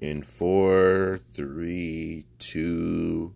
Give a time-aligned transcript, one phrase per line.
[0.00, 3.34] in four, three, two.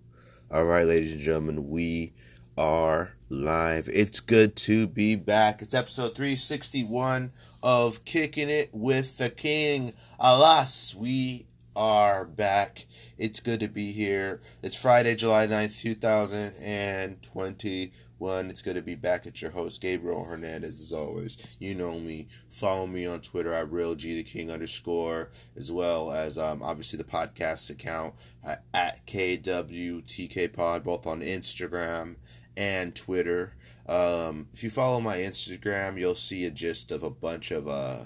[0.51, 2.13] All right, ladies and gentlemen, we
[2.57, 3.89] are live.
[3.89, 5.61] It's good to be back.
[5.63, 9.95] It's episode 361 of Kicking It with the King.
[10.21, 12.87] Alas, we are back.
[13.19, 14.41] It's good to be here.
[14.63, 17.93] It's Friday, July 9th, 2020
[18.23, 18.49] one.
[18.49, 21.37] It's good to be back at your host, Gabriel Hernandez, as always.
[21.59, 22.29] You know me.
[22.49, 26.97] Follow me on Twitter at real G the King underscore, as well as um, obviously
[26.97, 32.15] the podcast account at, at KWTK Pod, both on Instagram
[32.57, 33.57] and Twitter.
[33.89, 38.05] Um, if you follow my Instagram, you'll see a gist of a bunch of uh,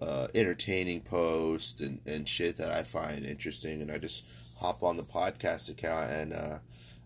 [0.00, 4.24] uh, entertaining posts and, and shit that I find interesting, and I just
[4.56, 6.58] hop on the podcast account and uh,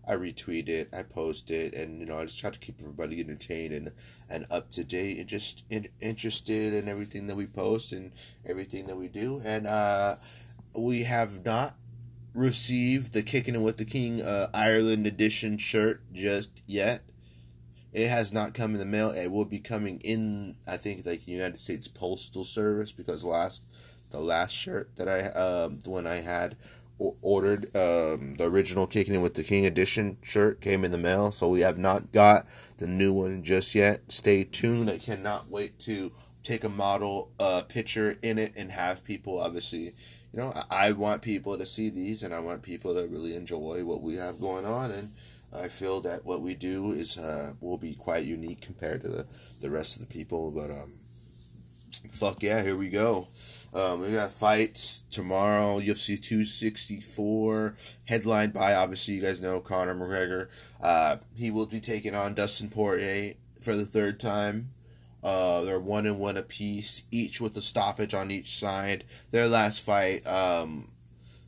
[0.07, 3.19] I retweet it, I post it, and you know I just try to keep everybody
[3.19, 3.91] entertained and
[4.29, 8.11] and up to date and just in, interested in everything that we post and
[8.45, 9.41] everything that we do.
[9.43, 10.17] And uh,
[10.73, 11.75] we have not
[12.33, 17.03] received the Kicking It with the King uh, Ireland edition shirt just yet.
[17.91, 19.09] It has not come in the mail.
[19.11, 23.63] It will be coming in, I think, like United States Postal Service because last
[24.11, 26.55] the last shirt that I um the one I had
[26.99, 31.31] ordered um, the original Kicking It with the King edition shirt came in the mail,
[31.31, 34.11] so we have not got the new one just yet.
[34.11, 34.89] Stay tuned.
[34.89, 36.11] I cannot wait to
[36.47, 39.93] take a model uh, picture in it and have people obviously
[40.31, 43.35] you know I, I want people to see these and I want people to really
[43.35, 45.13] enjoy what we have going on and
[45.53, 49.25] I feel that what we do is uh, will be quite unique compared to the,
[49.59, 50.93] the rest of the people but um
[52.11, 53.27] fuck yeah here we go
[53.77, 55.79] um, we got fights tomorrow.
[55.79, 57.75] UFC 264,
[58.05, 60.47] headlined by obviously you guys know Conor McGregor.
[60.81, 64.69] Uh, he will be taking on Dustin Poirier for the third time.
[65.23, 69.03] Uh, they're one and one apiece, each with a stoppage on each side.
[69.31, 70.89] Their last fight, um,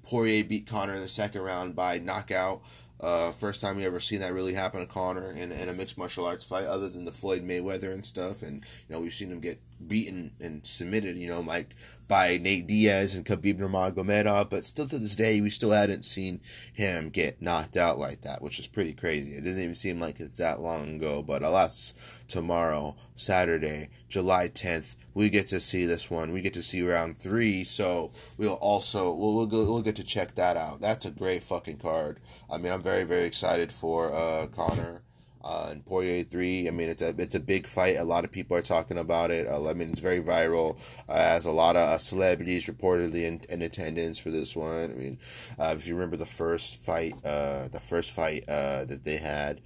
[0.03, 2.61] Poirier beat Conor in the second round by knockout.
[3.00, 5.97] Uh, first time we ever seen that really happen to Conor in, in a mixed
[5.97, 8.42] martial arts fight, other than the Floyd Mayweather and stuff.
[8.42, 11.76] And you know we've seen him get beaten and submitted, you know, like
[12.10, 14.49] by Nate Diaz and Khabib Nurmagomedov.
[14.49, 16.42] But still to this day, we still hadn't seen
[16.73, 19.31] him get knocked out like that, which is pretty crazy.
[19.31, 21.23] It doesn't even seem like it's that long ago.
[21.23, 21.93] But alas,
[22.27, 26.31] tomorrow, Saturday, July 10th, we get to see this one.
[26.31, 30.03] We get to see round three, so we'll also we'll we'll, go, we'll get to
[30.03, 30.81] check that out.
[30.81, 32.20] That's a great fucking card.
[32.49, 35.02] I mean, I'm very very excited for uh, Conor.
[35.42, 37.95] Uh, and Poirier three, I mean, it's a it's a big fight.
[37.95, 39.48] A lot of people are talking about it.
[39.48, 40.77] Uh, I mean, it's very viral.
[41.08, 44.92] Uh, as a lot of uh, celebrities reportedly in, in, attendance for this one.
[44.92, 45.17] I mean,
[45.58, 49.61] uh, if you remember the first fight, uh, the first fight that they had,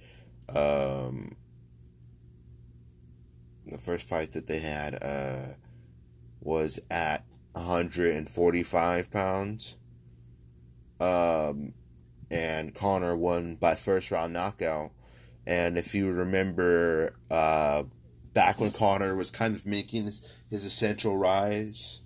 [0.48, 1.34] um,
[3.66, 5.54] the first fight that they had uh,
[6.40, 9.76] was at 145 pounds.
[11.00, 11.74] Um,
[12.30, 14.92] and Conor won by first round knockout.
[15.46, 17.84] And if you remember, uh,
[18.32, 22.00] back when Conor was kind of making his, his essential rise,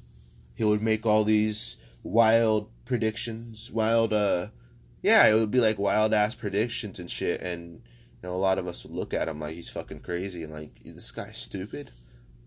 [0.55, 4.49] he would make all these wild predictions, wild, uh,
[5.03, 7.41] yeah, it would be like wild ass predictions and shit.
[7.41, 7.83] And
[8.23, 10.53] you know, a lot of us would look at him like he's fucking crazy and
[10.53, 11.91] like this guy's stupid.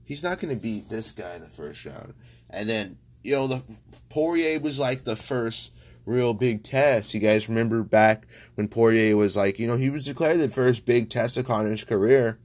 [0.03, 2.13] He's not going to beat this guy in the first round.
[2.49, 3.63] And then you know, the
[4.09, 5.71] Poirier was like the first
[6.05, 7.13] real big test.
[7.13, 10.85] You guys remember back when Poirier was like, you know, he was declared the first
[10.85, 12.39] big test of Conor's career.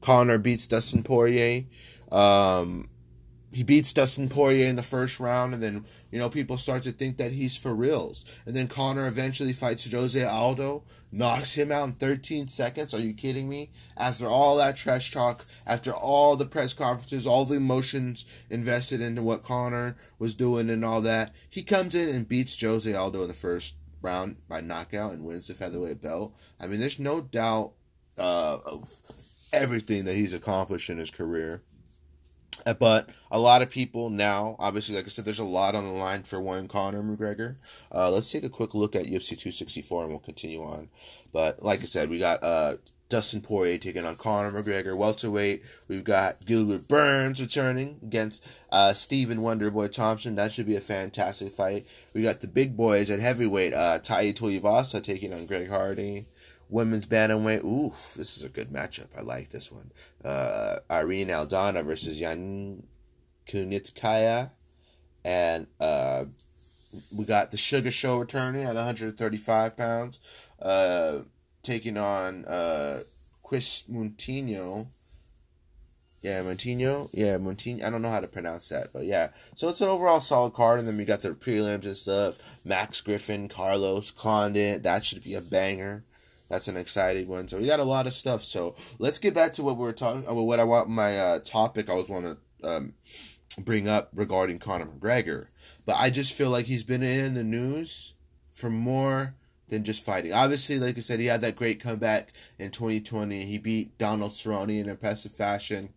[0.00, 1.64] Conor beats Dustin Poirier.
[2.10, 2.88] Um,
[3.52, 6.92] he beats Dustin Poirier in the first round, and then you know people start to
[6.92, 8.24] think that he's for reals.
[8.46, 12.94] And then Conor eventually fights Jose Aldo, knocks him out in 13 seconds.
[12.94, 13.70] Are you kidding me?
[13.96, 19.22] After all that trash talk, after all the press conferences, all the emotions invested into
[19.22, 23.28] what Conor was doing and all that, he comes in and beats Jose Aldo in
[23.28, 26.34] the first round by knockout and wins the featherweight belt.
[26.60, 27.72] I mean, there's no doubt
[28.18, 28.88] uh, of
[29.52, 31.62] everything that he's accomplished in his career.
[32.64, 35.84] Uh, but a lot of people now, obviously, like I said, there's a lot on
[35.84, 37.56] the line for one Conor McGregor.
[37.92, 40.88] Uh, let's take a quick look at UFC 264 and we'll continue on.
[41.32, 42.76] But like I said, we got uh,
[43.08, 45.62] Dustin Poirier taking on Conor McGregor, welterweight.
[45.88, 50.36] We've got Gilbert Burns returning against uh, Stephen Wonderboy Thompson.
[50.36, 51.86] That should be a fantastic fight.
[52.14, 56.26] We got the big boys at heavyweight, uh, Tai Tuivasa taking on Greg Hardy
[56.72, 57.64] women's bantamweight.
[57.64, 59.08] Ooh, this is a good matchup.
[59.16, 59.92] I like this one.
[60.24, 62.84] Uh, Irene Aldana versus Yan
[63.46, 64.50] Kunitskaya.
[65.24, 66.24] And uh,
[67.12, 70.18] we got the Sugar Show returning at 135 pounds,
[70.60, 71.20] uh,
[71.62, 73.02] taking on uh,
[73.42, 74.88] Chris Moutinho
[76.22, 77.08] Yeah, Montino.
[77.12, 77.84] Yeah, Montino.
[77.84, 79.28] I don't know how to pronounce that, but yeah.
[79.56, 82.38] So it's an overall solid card, and then we got the prelims and stuff.
[82.64, 84.82] Max Griffin, Carlos Condit.
[84.84, 86.04] That should be a banger.
[86.52, 87.48] That's an exciting one.
[87.48, 88.44] So we got a lot of stuff.
[88.44, 90.24] So let's get back to what we are talking.
[90.24, 90.32] about.
[90.32, 91.88] Uh, what I want my uh, topic.
[91.88, 92.26] I was want
[92.60, 92.92] to um,
[93.56, 95.46] bring up regarding Conor McGregor,
[95.86, 98.12] but I just feel like he's been in the news
[98.52, 99.34] for more
[99.70, 100.34] than just fighting.
[100.34, 103.46] Obviously, like I said, he had that great comeback in 2020.
[103.46, 105.88] He beat Donald Cerrone in impressive fashion.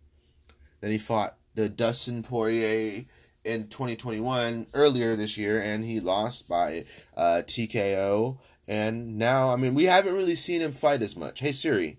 [0.80, 3.04] Then he fought the Dustin Poirier
[3.44, 8.38] in 2021 earlier this year, and he lost by uh, TKO.
[8.68, 11.40] And now, I mean, we haven't really seen him fight as much.
[11.40, 11.98] Hey Siri,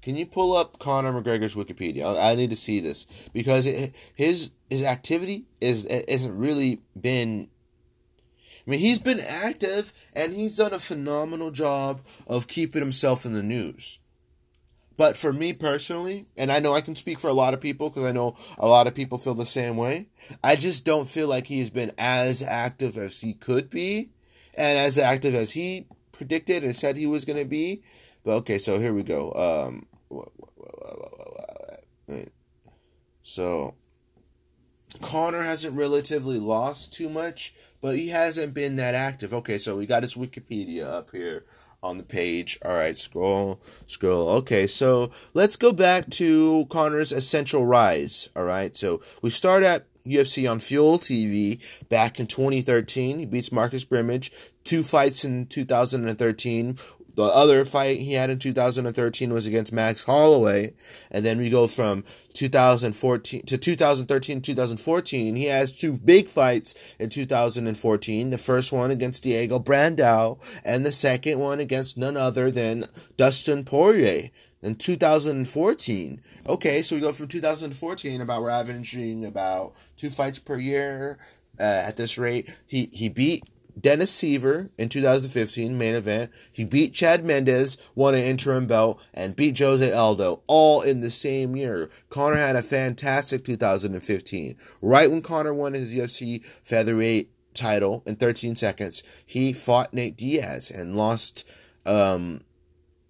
[0.00, 2.18] can you pull up Conor McGregor's Wikipedia?
[2.18, 7.48] I need to see this because it, his his activity is isn't really been
[8.66, 13.32] I mean, he's been active and he's done a phenomenal job of keeping himself in
[13.32, 13.98] the news.
[14.96, 17.90] But for me personally, and I know I can speak for a lot of people
[17.90, 20.08] because I know a lot of people feel the same way,
[20.44, 24.10] I just don't feel like he's been as active as he could be
[24.54, 27.82] and as active as he predicted and said he was going to be.
[28.24, 29.32] But okay, so here we go.
[29.32, 29.86] Um,
[33.22, 33.74] so
[35.00, 39.32] Conor hasn't relatively lost too much, but he hasn't been that active.
[39.32, 41.44] Okay, so we got his Wikipedia up here
[41.82, 42.58] on the page.
[42.64, 44.28] All right, scroll, scroll.
[44.28, 48.28] Okay, so let's go back to Conor's essential rise.
[48.36, 53.18] All right, so we start at UFC on Fuel TV back in 2013.
[53.18, 54.32] He beats Marcus Brimage.
[54.64, 56.78] Two fights in 2013
[57.14, 60.72] the other fight he had in 2013 was against Max Holloway,
[61.10, 62.04] and then we go from
[62.34, 65.36] 2014 to 2013 2014.
[65.36, 68.30] He has two big fights in 2014.
[68.30, 73.64] The first one against Diego Brandao, and the second one against none other than Dustin
[73.64, 74.30] Poirier
[74.62, 76.20] in 2014.
[76.46, 81.18] Okay, so we go from 2014 about ravaging about two fights per year.
[81.60, 83.44] Uh, at this rate, he he beat
[83.78, 86.30] Dennis Siver in 2015 main event.
[86.52, 91.10] He beat Chad Mendes, won an interim belt, and beat Jose Aldo all in the
[91.10, 91.90] same year.
[92.10, 94.56] Conor had a fantastic 2015.
[94.80, 100.70] Right when Conor won his UFC featherweight title in 13 seconds, he fought Nate Diaz
[100.70, 101.44] and lost
[101.84, 102.42] um,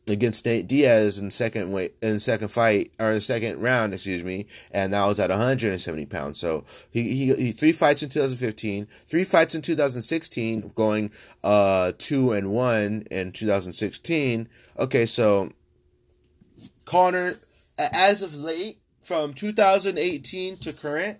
[0.07, 4.47] against Nate Diaz in second weight in second fight or the second round, excuse me,
[4.71, 6.39] and that was at 170 pounds.
[6.39, 11.11] So he, he, he three fights in 2015, three fights in 2016, going
[11.45, 14.49] uh two and one in 2016.
[14.79, 15.53] Okay, so
[16.85, 17.39] Conor,
[17.79, 21.19] as of late, from 2018 to current.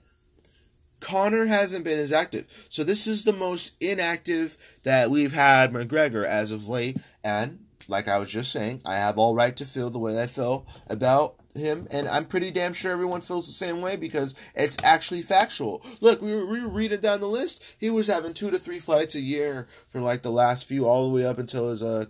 [1.01, 2.47] Conor hasn't been as active.
[2.69, 7.59] So this is the most inactive that we've had McGregor as of late, and
[7.89, 10.67] like I was just saying, I have all right to feel the way I feel
[10.89, 15.23] about him, and I'm pretty damn sure everyone feels the same way because it's actually
[15.23, 15.83] factual.
[16.01, 17.63] Look, we were, we were reading down the list.
[17.79, 21.09] He was having two to three fights a year for like the last few, all
[21.09, 22.07] the way up until his uh,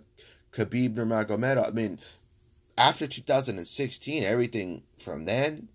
[0.53, 1.67] Khabib Nurmagomedov.
[1.67, 1.99] I mean,
[2.77, 5.67] after 2016, everything from then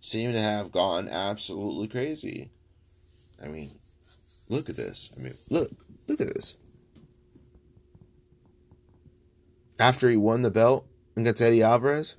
[0.00, 2.50] seemed to have gone absolutely crazy.
[3.42, 3.78] I mean,
[4.48, 5.10] look at this.
[5.16, 5.70] I mean, look,
[6.08, 6.54] look at this.
[9.80, 10.86] After he won the belt
[11.16, 12.16] against Eddie Alvarez.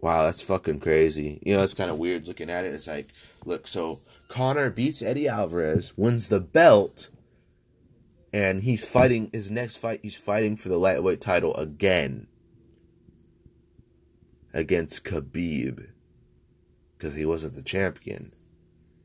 [0.00, 1.40] Wow, that's fucking crazy.
[1.46, 2.74] You know, it's kind of weird looking at it.
[2.74, 3.10] It's like,
[3.44, 7.08] look, so Conor beats Eddie Alvarez, wins the belt,
[8.32, 10.00] and he's fighting his next fight.
[10.02, 12.26] He's fighting for the lightweight title again
[14.52, 15.86] against Khabib
[16.98, 18.32] because he wasn't the champion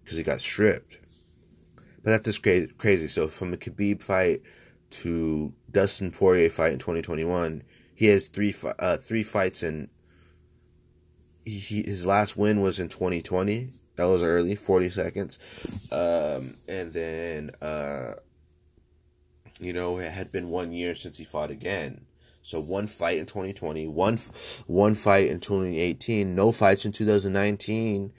[0.03, 0.97] because he got stripped.
[2.03, 3.07] But that's just crazy.
[3.07, 4.41] So from the Khabib fight
[4.89, 7.63] to Dustin Poirier fight in 2021,
[7.95, 9.89] he has three uh, three fights in.
[11.45, 13.69] He, his last win was in 2020.
[13.95, 15.39] That was early, 40 seconds,
[15.91, 18.13] um, and then uh,
[19.59, 22.05] you know it had been one year since he fought again.
[22.43, 24.19] So one fight in 2020, one
[24.67, 28.13] one fight in 2018, no fights in 2019,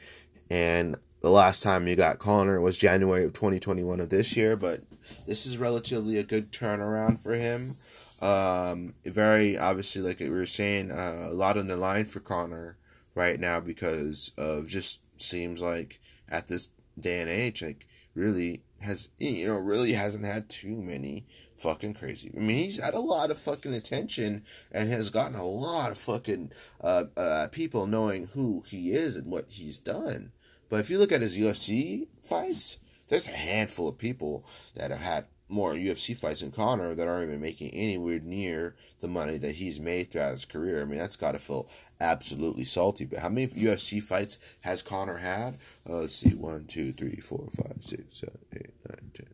[0.51, 4.57] and the last time you got Conor was January of 2021 of this year.
[4.57, 4.83] But
[5.27, 7.77] this is relatively a good turnaround for him.
[8.21, 12.77] Um, very obviously, like we were saying, uh, a lot on the line for Conor
[13.15, 19.09] right now because of just seems like at this day and age, like really has
[19.19, 22.33] you know really hasn't had too many fucking crazy.
[22.37, 25.99] I mean, he's had a lot of fucking attention and has gotten a lot of
[25.99, 30.33] fucking uh, uh, people knowing who he is and what he's done.
[30.69, 35.01] But if you look at his UFC fights, there's a handful of people that have
[35.01, 39.55] had more UFC fights than Conor that aren't even making anywhere near the money that
[39.55, 40.83] he's made throughout his career.
[40.83, 41.69] I mean, that's got to feel
[42.01, 43.07] absolutely salty.
[43.07, 45.59] But how many UFC fights has Conor had?
[45.89, 49.27] Uh, let's see 1, 2, 3, 4, 5, 6, 7, 8, 9, 10,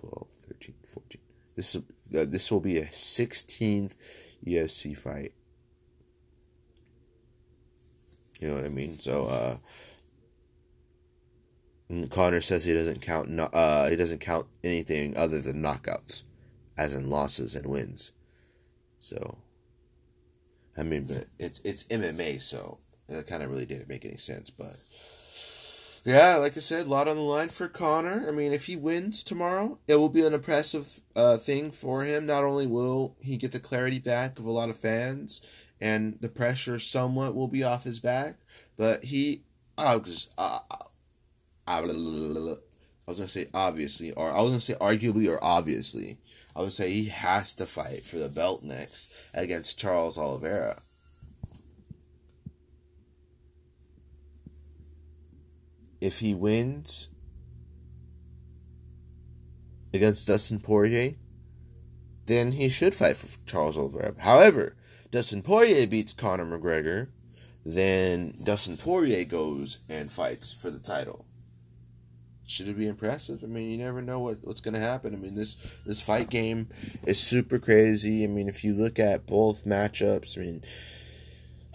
[0.00, 1.20] 12, 13, 14.
[1.56, 1.80] This, uh,
[2.10, 3.94] this will be a 16th
[4.46, 5.32] UFC fight.
[8.40, 8.98] You know what I mean?
[9.00, 9.56] So, uh,
[12.10, 16.22] Conor says he doesn't count uh, he doesn't count anything other than knockouts,
[16.76, 18.12] as in losses and wins.
[19.00, 19.38] So,
[20.76, 24.48] I mean, but it's it's MMA, so that kind of really didn't make any sense.
[24.50, 24.76] But
[26.04, 28.24] yeah, like I said, a lot on the line for Conor.
[28.26, 32.26] I mean, if he wins tomorrow, it will be an impressive uh, thing for him.
[32.26, 35.40] Not only will he get the clarity back of a lot of fans,
[35.80, 38.36] and the pressure somewhat will be off his back,
[38.76, 39.42] but he,
[39.76, 40.60] I was, uh,
[41.66, 46.18] I was gonna say obviously, or I was gonna say arguably or obviously.
[46.54, 50.82] I would say he has to fight for the belt next against Charles Oliveira.
[56.00, 57.08] If he wins
[59.94, 61.14] against Dustin Poirier,
[62.26, 64.14] then he should fight for Charles Oliveira.
[64.18, 64.76] However,
[65.10, 67.08] Dustin Poirier beats Conor McGregor,
[67.64, 71.24] then Dustin Poirier goes and fights for the title
[72.52, 73.42] should it be impressive?
[73.42, 75.14] I mean, you never know what, what's going to happen.
[75.14, 75.56] I mean, this
[75.86, 76.68] this fight game
[77.06, 78.24] is super crazy.
[78.24, 80.64] I mean, if you look at both matchups, I mean,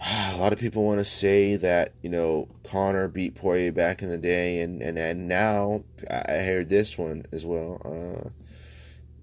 [0.00, 4.08] a lot of people want to say that you know Conor beat Poirier back in
[4.08, 7.80] the day, and and, and now I heard this one as well.
[7.84, 8.30] Uh,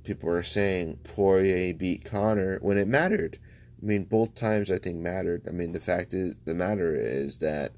[0.03, 3.39] people are saying Poirier beat Conor when it mattered.
[3.81, 5.43] I mean, both times I think mattered.
[5.47, 7.71] I mean, the fact is, the matter is that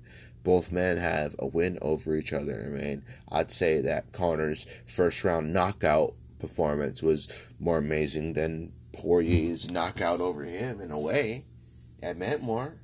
[0.48, 2.64] both men have a win over each other.
[2.66, 7.28] I mean, I'd say that Conor's first round knockout performance was
[7.60, 11.44] more amazing than Poirier's knockout over him in a way.
[12.02, 12.76] It meant more.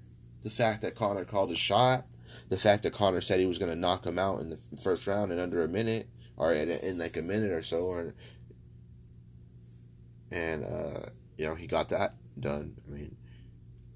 [0.43, 2.03] The fact that Conor called a shot,
[2.49, 5.07] the fact that Conor said he was going to knock him out in the first
[5.07, 8.13] round in under a minute, or in, in like a minute or so, or
[10.31, 10.99] and uh,
[11.37, 12.75] you know he got that done.
[12.85, 13.15] I mean,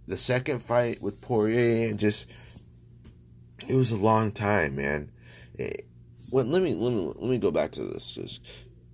[0.08, 2.28] the second fight with Poirier and just
[3.68, 5.12] it was a long time, man.
[5.56, 5.88] It,
[6.30, 8.12] well, let me let me let me go back to this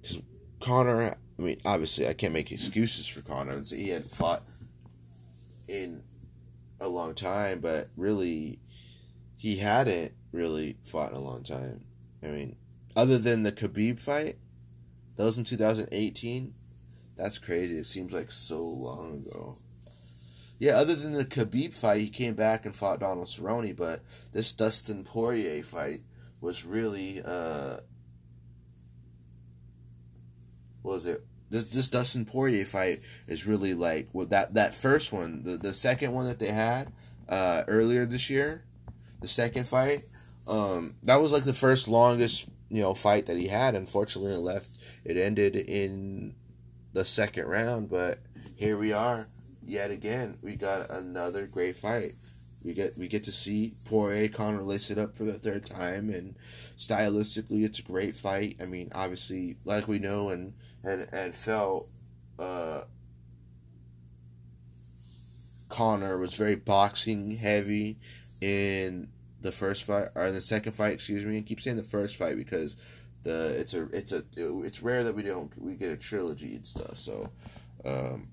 [0.01, 0.19] because
[0.59, 1.15] Conor.
[1.37, 4.43] I mean, obviously, I can't make excuses for Conor he hadn't fought
[5.67, 6.03] in
[6.79, 8.59] a long time, but really,
[9.37, 11.85] he hadn't really fought in a long time.
[12.21, 12.55] I mean,
[12.95, 14.37] other than the Khabib fight,
[15.15, 16.53] that was in 2018.
[17.15, 17.77] That's crazy.
[17.77, 19.57] It seems like so long ago
[20.59, 24.51] yeah, other than the Khabib fight, he came back and fought Donald Cerrone, but this
[24.51, 26.01] Dustin Poirier fight
[26.41, 27.77] was really uh
[30.81, 31.25] what was it?
[31.49, 35.73] This this Dustin Poirier fight is really like well that that first one, the the
[35.73, 36.91] second one that they had
[37.27, 38.63] uh earlier this year,
[39.21, 40.05] the second fight,
[40.47, 43.75] um that was like the first longest, you know, fight that he had.
[43.75, 44.69] Unfortunately, it left
[45.03, 46.35] it ended in
[46.93, 48.19] the second round, but
[48.55, 49.27] here we are
[49.65, 52.15] yet again, we got another great fight.
[52.63, 56.09] We get we get to see Poirier Conor lace it up for the third time,
[56.09, 56.35] and
[56.77, 58.57] stylistically, it's a great fight.
[58.61, 60.53] I mean, obviously, like we know and
[60.83, 61.89] and and felt,
[62.39, 62.83] uh,
[65.67, 67.97] Conor was very boxing heavy
[68.39, 69.09] in
[69.41, 70.93] the first fight or the second fight.
[70.93, 71.37] Excuse me.
[71.37, 72.77] I keep saying the first fight because
[73.23, 76.65] the it's a it's a it's rare that we don't we get a trilogy and
[76.65, 76.97] stuff.
[76.97, 77.29] So.
[77.85, 78.29] Um,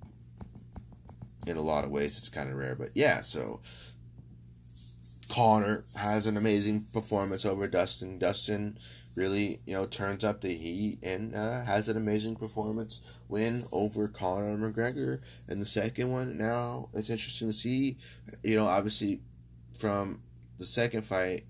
[1.46, 2.18] in a lot of ways.
[2.18, 3.22] It's kind of rare, but yeah.
[3.22, 3.60] So
[5.28, 8.18] Conor has an amazing performance over Dustin.
[8.18, 8.78] Dustin
[9.14, 14.08] really, you know, turns up the heat and uh, has an amazing performance win over
[14.08, 15.20] Conor McGregor.
[15.48, 17.96] And the second one, now it's interesting to see,
[18.42, 19.20] you know, obviously
[19.78, 20.22] from
[20.58, 21.44] the second fight,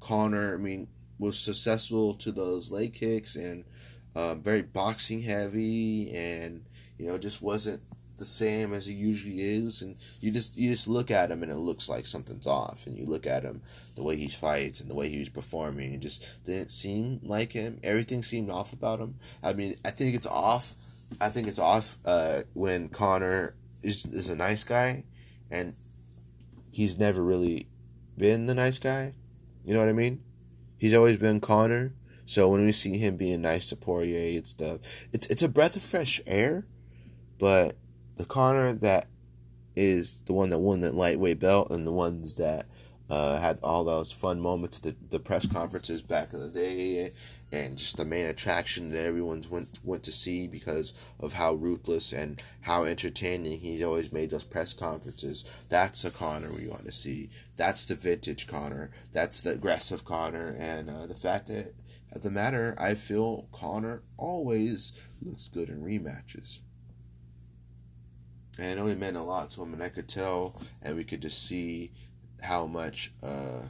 [0.00, 3.64] Conor, I mean, was successful to those leg kicks and
[4.14, 6.64] uh, very boxing heavy and,
[6.98, 7.82] you know, just wasn't
[8.20, 11.50] the same as he usually is, and you just you just look at him and
[11.50, 13.62] it looks like something's off, and you look at him
[13.96, 17.52] the way he fights and the way he was performing, it just didn't seem like
[17.52, 17.80] him.
[17.82, 19.16] Everything seemed off about him.
[19.42, 20.76] I mean, I think it's off.
[21.20, 25.04] I think it's off uh, when Conor is is a nice guy,
[25.50, 25.74] and
[26.70, 27.66] he's never really
[28.16, 29.14] been the nice guy.
[29.64, 30.22] You know what I mean?
[30.78, 31.94] He's always been Conor.
[32.26, 34.80] So when we see him being nice to Poirier and stuff,
[35.12, 36.64] it's it's a breath of fresh air,
[37.38, 37.76] but
[38.20, 39.08] the Conor that
[39.74, 42.66] is the one that won that lightweight belt and the ones that
[43.10, 47.12] Uh, had all those fun moments at the, the press conferences back in the day,
[47.50, 52.12] and just the main attraction that everyone's went went to see because of how ruthless
[52.12, 55.44] and how entertaining he's always made those press conferences.
[55.68, 57.30] That's the Conor we want to see.
[57.56, 58.92] That's the vintage Conor.
[59.12, 61.74] That's the aggressive Conor, and uh, the fact that
[62.12, 66.60] at the matter, I feel Conor always looks good in rematches.
[68.60, 71.02] And I know he meant a lot to him, and I could tell, and we
[71.02, 71.92] could just see
[72.42, 73.62] how much, uh,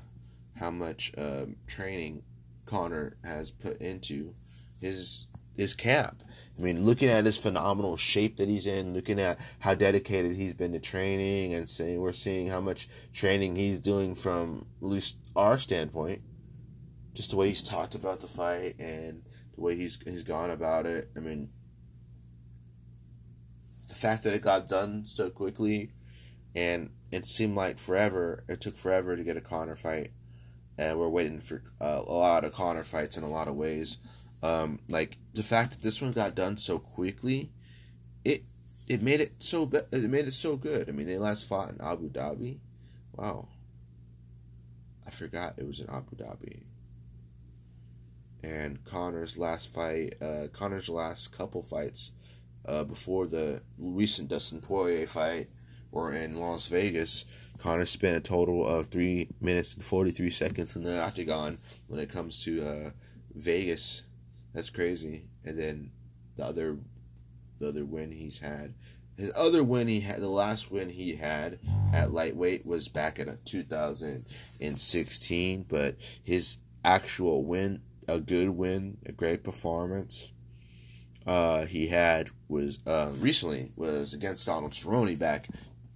[0.58, 2.24] how much uh, training
[2.66, 4.34] connor has put into
[4.80, 6.24] his his camp.
[6.58, 10.54] I mean, looking at his phenomenal shape that he's in, looking at how dedicated he's
[10.54, 15.14] been to training, and saying we're seeing how much training he's doing from at least
[15.36, 16.20] our standpoint,
[17.14, 19.22] just the way he's talked about the fight and
[19.54, 21.10] the way he's he's gone about it.
[21.16, 21.48] I mean,
[23.90, 25.90] the fact that it got done so quickly,
[26.54, 28.44] and it seemed like forever.
[28.48, 30.12] It took forever to get a Conor fight
[30.80, 33.98] and we're waiting for uh, a lot of Conor fights in a lot of ways.
[34.42, 37.50] Um, like the fact that this one got done so quickly,
[38.24, 38.44] it
[38.88, 40.88] it made it so be- it made it so good.
[40.88, 42.60] I mean, they last fought in Abu Dhabi.
[43.14, 43.48] Wow,
[45.06, 46.62] I forgot it was in Abu Dhabi.
[48.42, 52.12] And Conor's last fight, uh, Conor's last couple fights,
[52.66, 55.48] uh, before the recent Dustin Poirier fight,
[55.90, 57.24] were in Las Vegas.
[57.58, 62.10] Conor spent a total of three minutes and 43 seconds in the octagon when it
[62.10, 62.90] comes to uh,
[63.34, 64.04] Vegas.
[64.54, 65.24] That's crazy.
[65.44, 65.90] And then
[66.36, 66.78] the other,
[67.58, 68.74] the other win he's had,
[69.20, 71.58] his other win he had, the last win he had
[71.92, 75.66] at lightweight was back in 2016.
[75.68, 80.30] But his actual win, a good win, a great performance,
[81.30, 85.46] uh, he had was uh, recently was against Donald Cerrone back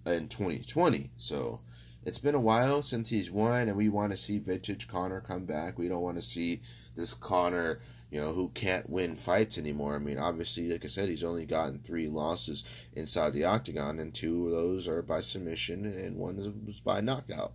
[0.07, 1.11] in 2020.
[1.17, 1.61] So
[2.05, 5.45] it's been a while since he's won, and we want to see vintage Conor come
[5.45, 5.77] back.
[5.77, 6.61] We don't want to see
[6.95, 7.81] this Conor,
[8.13, 9.97] you know, who can't win fights anymore.
[9.97, 12.63] I mean, obviously, like I said, he's only gotten three losses
[12.93, 17.55] inside the octagon, and two of those are by submission, and one was by knockout.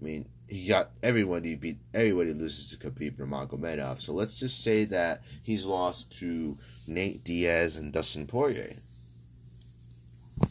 [0.00, 1.78] I mean, he got everyone he beat.
[1.92, 4.00] Everybody loses to Khabib Nurmagomedov.
[4.00, 8.76] So let's just say that he's lost to Nate Diaz and Dustin Poirier.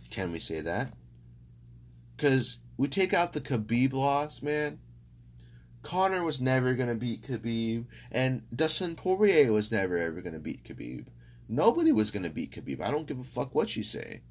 [0.10, 0.93] Can we say that?
[2.15, 4.80] Because we take out the Khabib loss, man.
[5.82, 11.06] Conor was never to beat Khabib, and Dustin Poirier was never ever to beat Khabib.
[11.48, 12.82] Nobody was to beat Khabib.
[12.82, 14.22] I don't give a fuck what you say.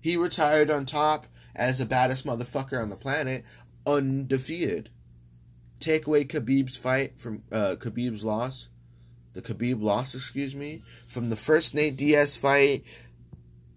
[0.00, 3.44] He retired on top as the baddest motherfucker on the planet,
[3.84, 4.88] undefeated.
[5.80, 8.68] Take away Khabib's fight from uh, Khabib's loss,
[9.32, 12.84] the Khabib loss, excuse me, from the first Nate Diaz fight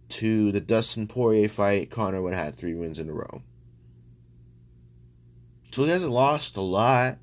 [0.10, 3.42] to the Dustin Poirier fight, Conor would have had three wins in a row.
[5.72, 7.18] So he hasn't lost a lot.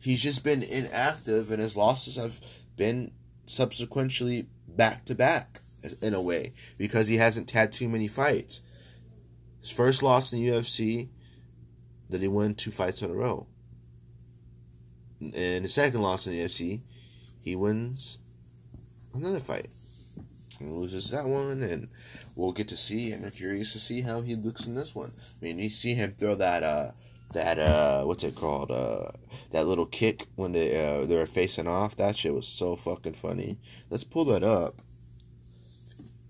[0.00, 2.40] He's just been inactive, and his losses have
[2.76, 3.12] been
[3.46, 5.60] subsequently back to back
[6.02, 8.60] in a way because he hasn't had too many fights.
[9.60, 11.08] His first loss in the UFC,
[12.10, 13.46] then he won two fights in a row.
[15.34, 16.80] And his second loss in the UFC,
[17.42, 18.18] he wins
[19.14, 19.70] another fight
[20.60, 21.88] loses that one, and
[22.34, 23.12] we'll get to see.
[23.12, 25.12] And we're curious to see how he looks in this one.
[25.40, 26.90] I mean, you see him throw that uh
[27.32, 29.08] that uh what's it called uh
[29.50, 31.96] that little kick when they uh they were facing off.
[31.96, 33.58] That shit was so fucking funny.
[33.90, 34.80] Let's pull that up.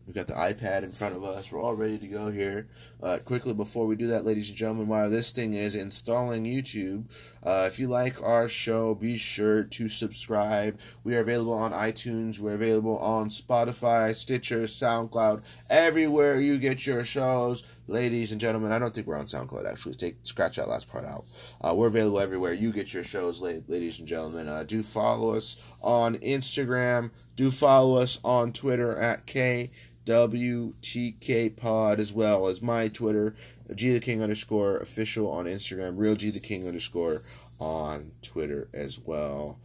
[0.07, 1.51] We got the iPad in front of us.
[1.51, 2.67] We're all ready to go here.
[3.03, 7.05] Uh, quickly, before we do that, ladies and gentlemen, while this thing is installing YouTube,
[7.43, 10.79] uh, if you like our show, be sure to subscribe.
[11.05, 12.39] We are available on iTunes.
[12.39, 17.63] We're available on Spotify, Stitcher, SoundCloud, everywhere you get your shows.
[17.87, 19.95] Ladies and gentlemen, I don't think we're on SoundCloud actually.
[19.95, 21.25] Take scratch that last part out.
[21.63, 24.49] Uh, we're available everywhere you get your shows, ladies and gentlemen.
[24.49, 27.11] Uh, do follow us on Instagram.
[27.37, 29.71] Do follow us on Twitter at K
[30.05, 33.35] WTK Pod as well as my Twitter,
[33.75, 37.23] G the King underscore official on Instagram, Real G the King underscore
[37.59, 39.59] on Twitter as well.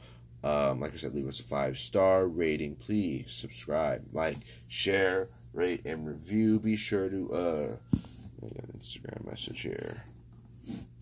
[0.43, 2.75] Um, like I said, leave us a five star rating.
[2.75, 4.37] Please subscribe, like,
[4.69, 6.59] share, rate, and review.
[6.59, 10.05] Be sure to uh, I got an Instagram message here.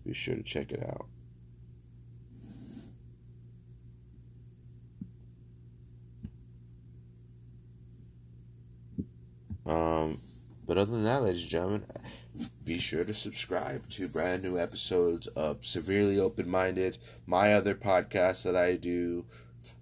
[0.04, 1.06] Be sure to check it out.
[9.68, 10.20] Um,
[10.66, 11.84] but other than that, ladies and gentlemen,
[12.64, 18.44] be sure to subscribe to brand new episodes of Severely Open Minded, my other podcast
[18.44, 19.24] that I do,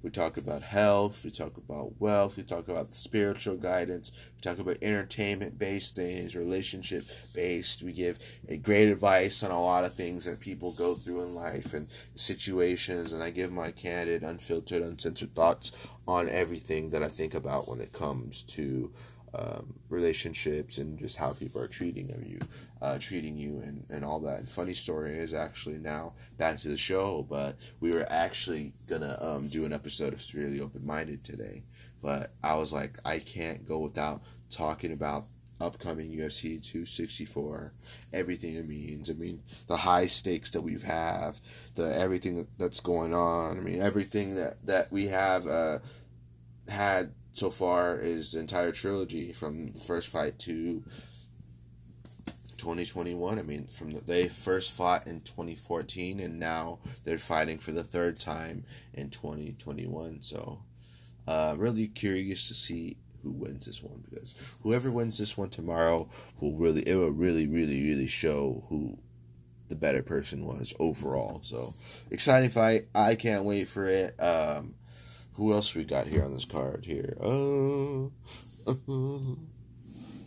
[0.02, 1.24] We talk about health.
[1.24, 2.37] We talk about wealth.
[2.37, 4.12] We talk about spiritual guidance.
[4.37, 7.82] We talk about entertainment based things, relationship based.
[7.82, 8.18] We give
[8.62, 13.12] great advice on a lot of things that people go through in life and situations.
[13.12, 15.72] And I give my candid, unfiltered, uncensored thoughts
[16.06, 18.92] on everything that I think about when it comes to
[19.37, 22.40] um, relationships and just how people are treating of you,
[22.81, 24.38] uh, treating you, and, and all that.
[24.38, 29.18] And funny story is actually now back to the show, but we were actually gonna
[29.20, 31.62] um, do an episode of Really Open Minded today,
[32.03, 35.27] but I was like, I can't go without talking about
[35.61, 37.72] upcoming UFC 264,
[38.12, 39.09] everything it means.
[39.11, 41.40] I mean, the high stakes that we've have,
[41.75, 43.59] the everything that's going on.
[43.59, 45.79] I mean, everything that that we have uh,
[46.68, 50.83] had so far is the entire trilogy from the first fight to
[52.57, 53.38] 2021.
[53.38, 57.85] I mean, from the, they first fought in 2014, and now they're fighting for the
[57.85, 60.22] third time in 2021.
[60.22, 60.61] So,
[61.29, 66.09] uh, really curious to see who wins this one because whoever wins this one tomorrow
[66.40, 68.96] will really it will really really really show who
[69.68, 71.40] the better person was overall.
[71.42, 71.75] So
[72.11, 72.87] exciting fight!
[72.94, 74.18] I can't wait for it.
[74.20, 74.77] Um,
[75.37, 77.16] who else we got here on this card here?
[77.20, 78.12] Oh,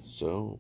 [0.06, 0.60] so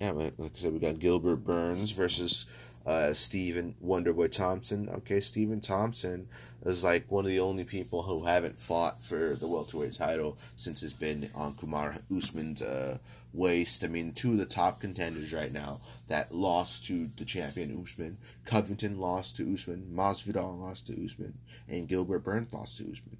[0.00, 2.46] yeah, like I said, we got Gilbert Burns versus
[2.86, 4.88] uh, Stephen Wonderboy Thompson.
[4.88, 6.28] Okay, Stephen Thompson
[6.64, 10.82] is like one of the only people who haven't fought for the welterweight title since
[10.82, 12.98] it's been on Kamaru Usman's uh,
[13.32, 13.84] waist.
[13.84, 18.18] I mean, two of the top contenders right now that lost to the champion Usman.
[18.44, 19.92] Covington lost to Usman.
[19.94, 21.38] Masvidal lost to Usman,
[21.68, 23.18] and Gilbert Burns lost to Usman.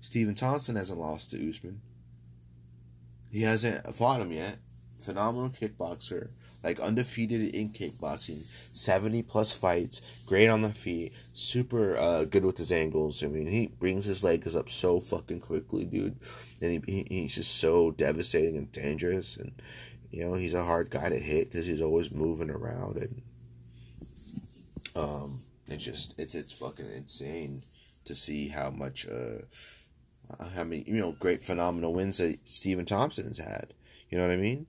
[0.00, 1.80] Stephen Thompson hasn't lost to Usman.
[3.30, 4.58] He hasn't fought him yet.
[5.00, 6.30] Phenomenal kickboxer
[6.62, 8.42] like undefeated in kickboxing,
[8.72, 13.22] 70 plus fights, great on the feet, super uh, good with his angles.
[13.22, 16.16] I mean, he brings his legs up so fucking quickly, dude.
[16.60, 19.36] And he, he he's just so devastating and dangerous.
[19.36, 19.52] And,
[20.10, 22.96] you know, he's a hard guy to hit because he's always moving around.
[22.96, 23.22] And,
[24.96, 27.62] um, it's just, it's, it's fucking insane
[28.04, 29.42] to see how much, uh,
[30.54, 33.74] how many, you know, great phenomenal wins that Stephen Thompson has had.
[34.10, 34.66] You know what I mean?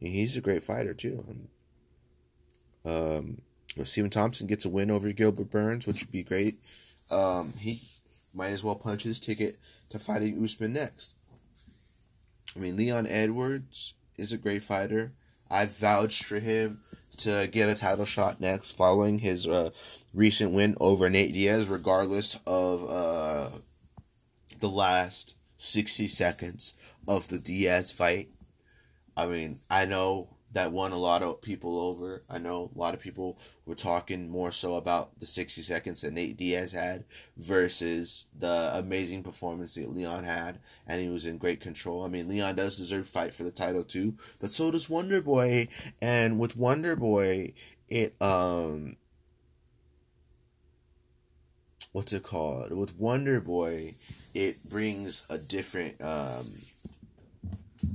[0.00, 1.24] He's a great fighter too.
[2.84, 3.40] Um,
[3.82, 6.60] Stephen Thompson gets a win over Gilbert Burns, which would be great,
[7.10, 7.82] um, he
[8.32, 9.58] might as well punch his ticket
[9.90, 11.16] to fighting Usman next.
[12.54, 15.12] I mean, Leon Edwards is a great fighter.
[15.50, 16.80] I vouched for him
[17.18, 19.70] to get a title shot next following his uh,
[20.12, 23.50] recent win over Nate Diaz, regardless of uh,
[24.60, 26.74] the last 60 seconds
[27.06, 28.28] of the Diaz fight.
[29.16, 32.22] I mean, I know that won a lot of people over.
[32.30, 36.12] I know a lot of people were talking more so about the 60 seconds that
[36.12, 37.04] Nate Diaz had
[37.36, 42.04] versus the amazing performance that Leon had, and he was in great control.
[42.04, 45.68] I mean, Leon does deserve fight for the title too, but so does Wonder Boy.
[46.00, 47.52] And with Wonder Boy,
[47.88, 48.96] it um,
[51.90, 52.70] what's it called?
[52.72, 53.96] With Wonder Boy,
[54.34, 56.62] it brings a different um,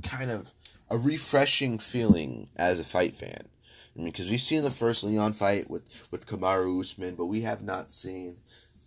[0.02, 0.52] kind of
[0.90, 3.48] a refreshing feeling as a fight fan.
[3.94, 7.42] I mean, because we've seen the first Leon fight with with Kamaru Usman, but we
[7.42, 8.38] have not seen.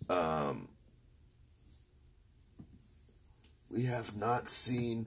[0.08, 0.68] Um,
[3.70, 5.06] we have not seen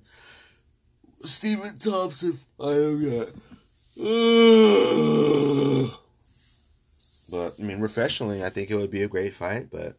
[1.23, 3.29] Stephen Thompson fight yet.
[7.29, 9.69] but I mean, professionally, I think it would be a great fight.
[9.71, 9.97] But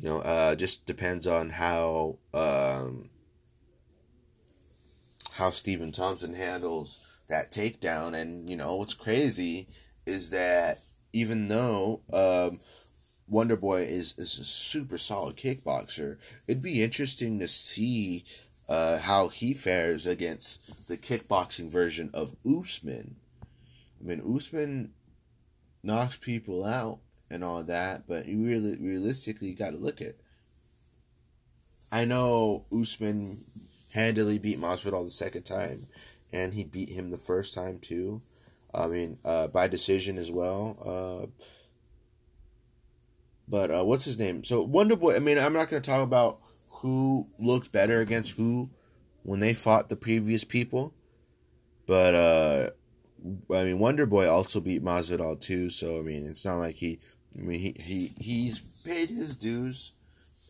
[0.00, 3.10] you know, uh, just depends on how um,
[5.34, 8.14] how Stephen Thompson handles that takedown.
[8.14, 9.66] And, you know, what's crazy
[10.06, 12.60] is that even though um,
[13.28, 18.24] Wonder Boy is, is a super solid kickboxer, it'd be interesting to see
[18.68, 23.16] uh, how he fares against the kickboxing version of Usman.
[24.00, 24.92] I mean, Usman
[25.82, 30.14] knocks people out and all that, but you really realistically you got to look at.
[31.90, 33.44] I know Usman
[33.94, 35.86] handily beat Masvidal the second time,
[36.32, 38.20] and he beat him the first time too.
[38.74, 40.76] I mean, uh, by decision as well.
[40.84, 41.44] Uh,
[43.46, 44.42] but uh, what's his name?
[44.42, 45.14] So Wonder Boy.
[45.14, 48.68] I mean, I'm not going to talk about who looked better against who
[49.22, 50.92] when they fought the previous people,
[51.86, 52.70] but uh,
[53.54, 55.70] I mean, Wonder Boy also beat Masvidal too.
[55.70, 56.98] So I mean, it's not like he.
[57.38, 59.92] I mean, he he he's paid his dues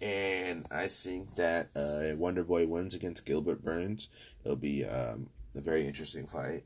[0.00, 4.09] and I think that uh, Wonder Boy wins against Gilbert Burns.
[4.44, 6.64] It'll be um, a very interesting fight.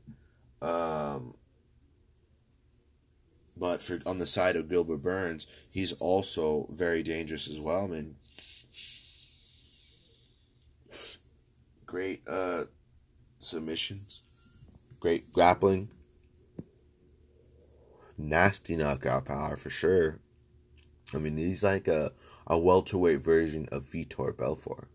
[0.61, 1.35] Um,
[3.57, 7.83] But for on the side of Gilbert Burns, he's also very dangerous as well.
[7.83, 8.15] I mean,
[11.85, 12.65] great uh,
[13.39, 14.21] submissions,
[14.99, 15.89] great grappling,
[18.17, 20.19] nasty knockout power for sure.
[21.13, 22.11] I mean, he's like a,
[22.49, 24.87] a welterweight version of Vitor Belfort.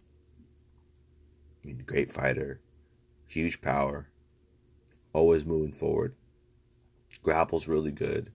[1.63, 2.61] I mean, great fighter,
[3.27, 4.09] huge power,
[5.13, 6.15] always moving forward.
[7.23, 8.31] Grapples really good.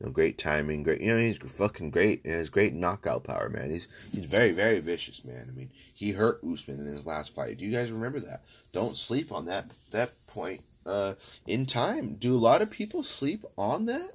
[0.00, 1.00] You know, great timing, great.
[1.00, 3.70] You know, he's fucking great, and has great knockout power, man.
[3.70, 5.46] He's he's very very vicious, man.
[5.48, 7.58] I mean, he hurt Usman in his last fight.
[7.58, 8.42] Do you guys remember that?
[8.72, 10.62] Don't sleep on that that point.
[10.84, 11.14] Uh,
[11.46, 14.12] in time, do a lot of people sleep on that?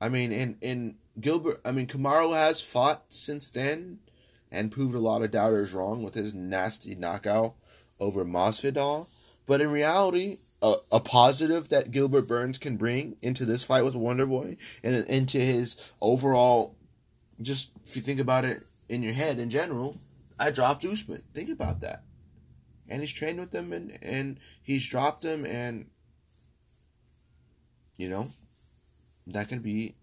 [0.00, 3.98] I mean, in in Gilbert, I mean, Kamaru has fought since then
[4.50, 7.54] and proved a lot of doubters wrong with his nasty knockout
[8.00, 9.08] over Masvidal.
[9.46, 13.94] But in reality, a, a, positive that Gilbert Burns can bring into this fight with
[13.94, 16.76] Wonderboy and into his overall,
[17.40, 19.96] just if you think about it in your head in general,
[20.38, 21.22] I dropped Usman.
[21.32, 22.02] Think about that.
[22.88, 25.86] And he's trained with them and, and he's dropped him and,
[27.96, 28.32] you know,
[29.26, 29.94] that can be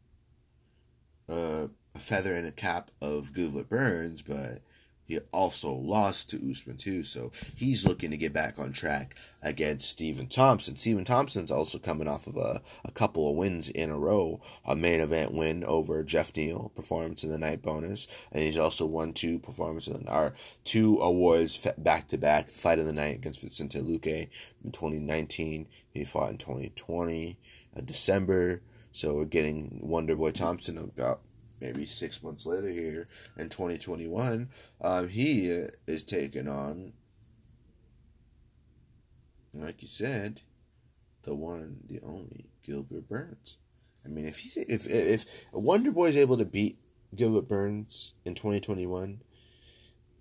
[1.30, 4.60] uh, a feather in a cap of Gilbert Burns, but
[5.08, 9.88] he also lost to Usman too, so he's looking to get back on track against
[9.88, 10.76] Stephen Thompson.
[10.76, 14.76] Stephen Thompson's also coming off of a, a couple of wins in a row, a
[14.76, 19.14] main event win over Geoff Neal, performance in the night bonus, and he's also won
[19.14, 20.34] two performances or
[20.64, 22.50] two awards back to back.
[22.50, 24.30] Fight of the night against Vicente Luque
[24.64, 25.68] in 2019.
[25.92, 27.38] He fought in 2020,
[27.78, 28.62] uh, December.
[28.96, 31.20] So we're getting Wonder Boy Thompson about
[31.60, 34.48] maybe six months later here in 2021,
[34.80, 35.48] um, he
[35.86, 36.94] is taking on,
[39.54, 40.40] like you said,
[41.24, 43.58] the one, the only Gilbert Burns.
[44.06, 46.80] I mean, if he's if if Wonder Boy is able to beat
[47.14, 49.20] Gilbert Burns in 2021,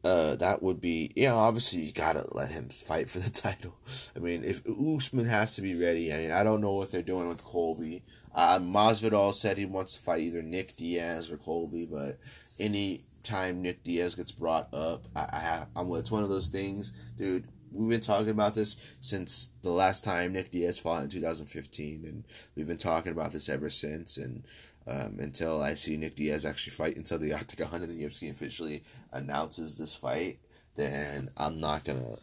[0.05, 1.33] uh, that would be yeah.
[1.33, 3.75] Obviously, you gotta let him fight for the title.
[4.15, 7.03] I mean, if Usman has to be ready, I mean, I don't know what they're
[7.03, 8.03] doing with Colby.
[8.35, 12.19] Uh, Masvidal said he wants to fight either Nick Diaz or Colby, but
[12.61, 15.91] any time Nick Diaz gets brought up, I, I have, I'm.
[15.95, 17.49] It's one of those things, dude.
[17.73, 22.25] We've been talking about this since the last time Nick Diaz fought in 2015, and
[22.55, 24.17] we've been talking about this ever since.
[24.17, 24.45] And
[24.87, 28.83] um, until I see Nick Diaz actually fight until the Octagon and the UFC officially
[29.15, 30.39] announces this fight,
[30.77, 32.17] then I'm not gonna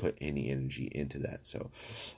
[0.00, 1.44] put any energy into that.
[1.44, 1.70] So,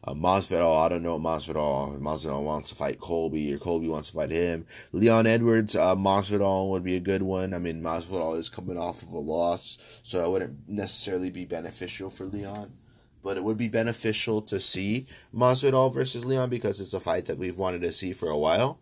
[0.05, 2.01] uh, Masvidal, I don't know Masvidal.
[2.01, 4.66] Masvidal wants to fight Colby, or Colby wants to fight him.
[4.92, 7.53] Leon Edwards, uh, Masvidal would be a good one.
[7.53, 12.09] I mean, Masvidal is coming off of a loss, so it wouldn't necessarily be beneficial
[12.09, 12.73] for Leon.
[13.23, 17.38] But it would be beneficial to see Masvidal versus Leon because it's a fight that
[17.38, 18.79] we've wanted to see for a while.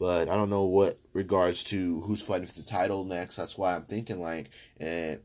[0.00, 3.36] But I don't know what regards to who's fighting for the title next.
[3.36, 5.20] That's why I'm thinking like, and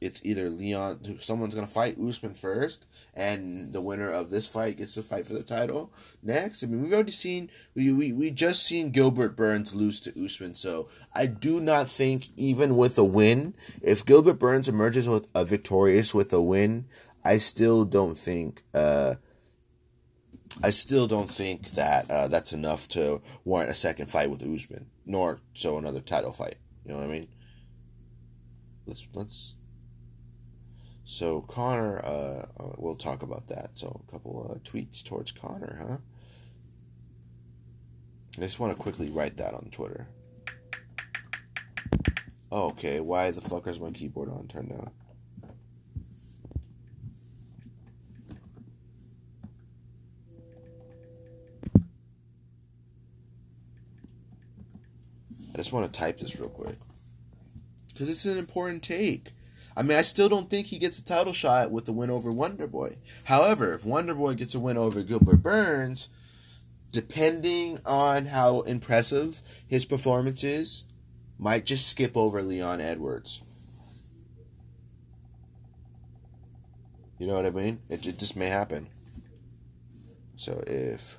[0.00, 4.94] it's either Leon, someone's gonna fight Usman first, and the winner of this fight gets
[4.94, 6.62] to fight for the title next.
[6.62, 10.54] I mean, we've already seen we we, we just seen Gilbert Burns lose to Usman,
[10.54, 15.44] so I do not think even with a win, if Gilbert Burns emerges with a
[15.44, 16.86] victorious with a win,
[17.22, 18.62] I still don't think.
[18.72, 19.16] Uh,
[20.62, 24.86] I still don't think that uh, that's enough to warrant a second fight with Usman,
[25.04, 26.56] nor so another title fight.
[26.84, 27.28] You know what I mean?
[28.86, 29.54] Let's let's
[31.04, 33.70] so Conor, uh, uh, we'll talk about that.
[33.74, 35.96] So a couple of tweets towards Conor, huh?
[38.38, 40.08] I just want to quickly write that on Twitter.
[42.50, 44.90] Okay, why the fuck is my keyboard on turned down?
[55.54, 56.76] I just want to type this real quick.
[57.88, 59.28] Because it's an important take.
[59.76, 62.30] I mean, I still don't think he gets a title shot with the win over
[62.30, 62.96] Wonder Boy.
[63.24, 66.08] However, if Wonder Boy gets a win over Gilbert Burns,
[66.92, 70.84] depending on how impressive his performance is,
[71.38, 73.42] might just skip over Leon Edwards.
[77.18, 77.80] You know what I mean?
[77.88, 78.88] It, it just may happen.
[80.36, 81.18] So if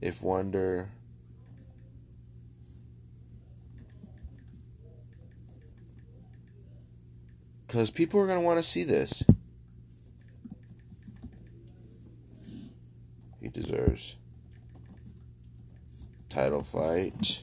[0.00, 0.90] if Wonder
[7.66, 9.22] because people are going to want to see this.
[13.38, 14.16] He deserves
[16.30, 17.42] title fight.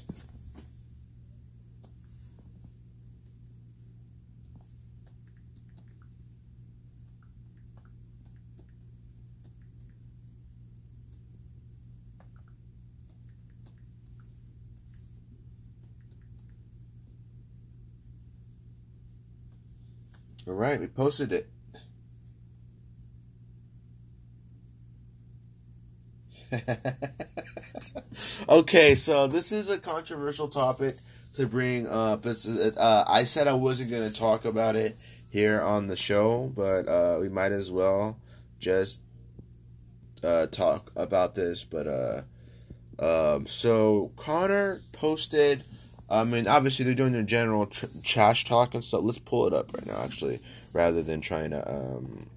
[20.47, 21.49] All right, we posted it.
[28.49, 30.97] okay, so this is a controversial topic
[31.33, 32.25] to bring up.
[32.25, 34.97] It's, uh, I said I wasn't going to talk about it
[35.29, 38.17] here on the show, but uh, we might as well
[38.59, 39.01] just
[40.23, 41.63] uh, talk about this.
[41.63, 42.21] But uh,
[42.99, 45.63] um, so Conor posted.
[46.13, 49.01] I mean, obviously they're doing their general tr- trash talk and stuff.
[49.03, 50.39] Let's pull it up right now, actually,
[50.71, 51.67] rather than trying to.
[51.67, 52.29] Um...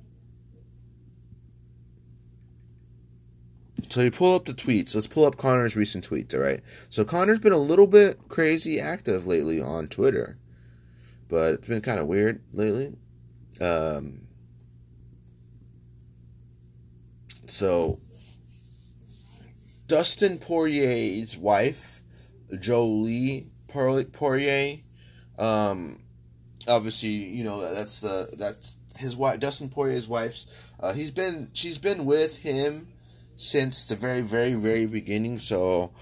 [3.90, 4.94] So you pull up the tweets.
[4.94, 6.34] Let's pull up Conor's recent tweets.
[6.34, 6.62] All right.
[6.88, 10.38] So Conor's been a little bit crazy active lately on Twitter,
[11.28, 12.96] but it's been kind of weird lately.
[13.60, 14.22] Um.
[17.46, 18.00] So
[19.86, 22.02] Dustin Poirier's wife,
[22.58, 24.78] Jolie Poirier.
[25.38, 26.00] Um,
[26.66, 30.46] obviously, you know that's the that's his wife, Dustin Poirier's wife's.
[30.80, 32.88] Uh, he's been she's been with him
[33.36, 35.38] since the very very very beginning.
[35.38, 35.92] So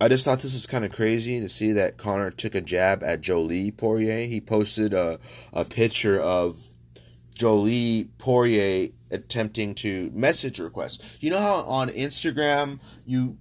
[0.00, 3.02] I just thought this was kind of crazy to see that Conor took a jab
[3.02, 4.26] at Jolie Poirier.
[4.26, 5.18] He posted a
[5.52, 6.58] a picture of
[7.34, 11.04] Jolie Poirier attempting to message request.
[11.20, 13.36] You know how on Instagram you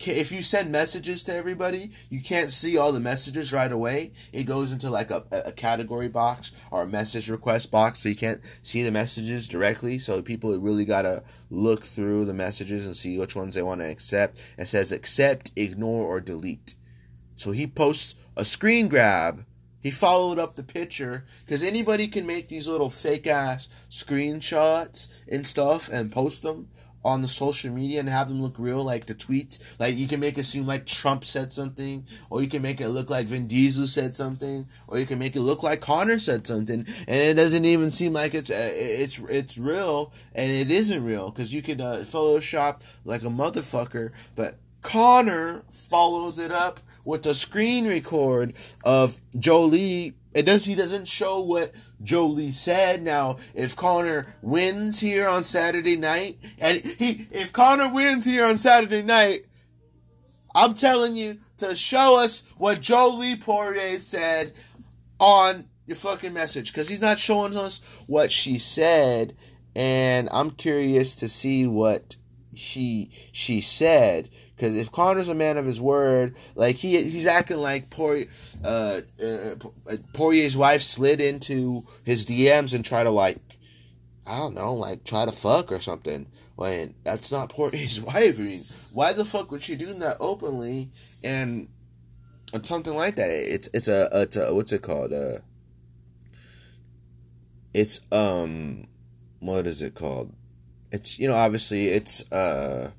[0.00, 4.12] if you send messages to everybody, you can't see all the messages right away.
[4.32, 8.16] It goes into like a, a category box or a message request box, so you
[8.16, 9.98] can't see the messages directly.
[9.98, 13.90] So people really gotta look through the messages and see which ones they want to
[13.90, 14.38] accept.
[14.56, 16.74] It says accept, ignore, or delete.
[17.34, 19.44] So he posts a screen grab
[19.82, 25.44] he followed up the picture because anybody can make these little fake ass screenshots and
[25.44, 26.68] stuff and post them
[27.04, 29.58] on the social media and have them look real, like the tweets.
[29.78, 32.88] Like you can make it seem like Trump said something, or you can make it
[32.88, 36.46] look like Vin Diesel said something, or you can make it look like Conor said
[36.46, 41.04] something, and it doesn't even seem like it's uh, it's it's real, and it isn't
[41.04, 47.26] real because you could uh, Photoshop like a motherfucker, but Conor follows it up with
[47.26, 50.14] a screen record of Jolie.
[50.34, 50.64] It does.
[50.64, 53.02] He doesn't show what Jolie said.
[53.02, 58.58] Now, if Conor wins here on Saturday night, and he, if Conor wins here on
[58.58, 59.46] Saturday night,
[60.54, 64.52] I'm telling you to show us what Jolie Poirier said
[65.18, 69.36] on your fucking message, because he's not showing us what she said,
[69.74, 72.16] and I'm curious to see what
[72.54, 74.28] she she said
[74.62, 78.28] because if Conor's a man of his word, like he he's acting like Poirier,
[78.64, 79.56] uh, uh,
[80.12, 83.38] Poirier's wife slid into his DMs and try to like,
[84.24, 86.28] I don't know, like try to fuck or something.
[86.54, 88.38] When that's not Poirier's wife.
[88.38, 90.90] I mean, why the fuck would she do that openly
[91.24, 91.66] and,
[92.54, 93.30] and something like that?
[93.30, 95.12] It's it's a it's a what's it called?
[95.12, 95.38] Uh,
[97.74, 98.86] it's um,
[99.40, 100.32] what is it called?
[100.92, 102.92] It's you know obviously it's uh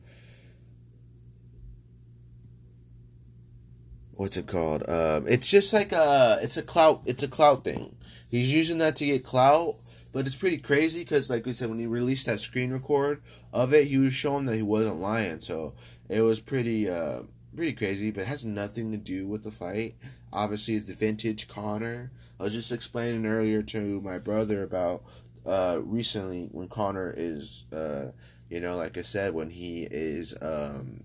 [4.16, 4.88] what's it called?
[4.90, 7.96] Um, it's just like a it's a clout it's a clout thing.
[8.30, 9.76] He's using that to get clout,
[10.12, 13.22] but it's pretty crazy because, like we said, when he released that screen record
[13.52, 15.40] of it, he was showing that he wasn't lying.
[15.40, 15.74] So
[16.10, 17.22] it was pretty uh,
[17.56, 19.96] pretty crazy, but it has nothing to do with the fight.
[20.32, 22.12] Obviously, it's the vintage Conor.
[22.40, 25.04] I was just explaining earlier to my brother about
[25.46, 28.12] uh, recently when Conor is, uh,
[28.50, 31.04] you know, like I said, when he is um,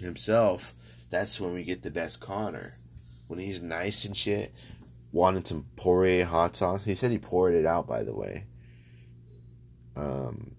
[0.00, 0.74] himself
[1.10, 2.76] that's when we get the best Conor.
[3.26, 4.52] When he's nice and shit,
[5.12, 6.84] wanted some Poirier hot sauce.
[6.84, 8.46] He said he poured it out, by the way.
[9.96, 10.56] Um,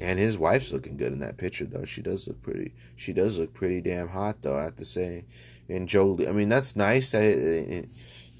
[0.00, 1.84] and his wife's looking good in that picture, though.
[1.84, 2.74] She does look pretty.
[2.96, 4.56] She does look pretty damn hot, though.
[4.56, 5.26] I have to say.
[5.68, 7.88] And Jolie, I mean, that's nice that it, it,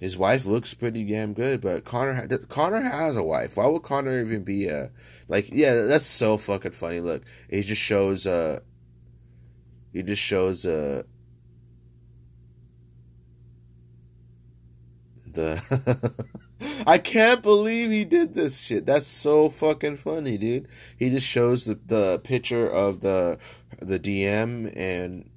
[0.00, 1.60] his wife looks pretty damn good.
[1.60, 3.56] But Connor Conor has a wife.
[3.56, 4.90] Why would Conor even be a
[5.26, 5.50] like?
[5.52, 7.00] Yeah, that's so fucking funny.
[7.00, 8.60] Look, it just shows uh
[9.92, 11.02] he just shows uh
[15.32, 16.14] the
[16.86, 18.84] I can't believe he did this shit.
[18.84, 20.66] That's so fucking funny, dude.
[20.98, 23.38] He just shows the the picture of the
[23.80, 25.30] the DM and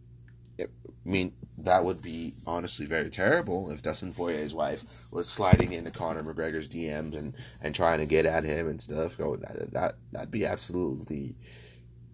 [0.59, 0.65] I
[1.05, 6.23] mean that would be honestly very terrible if Dustin Poirier's wife was sliding into Conor
[6.23, 9.17] McGregor's DMs and, and trying to get at him and stuff.
[9.17, 11.35] Go that that that'd be absolutely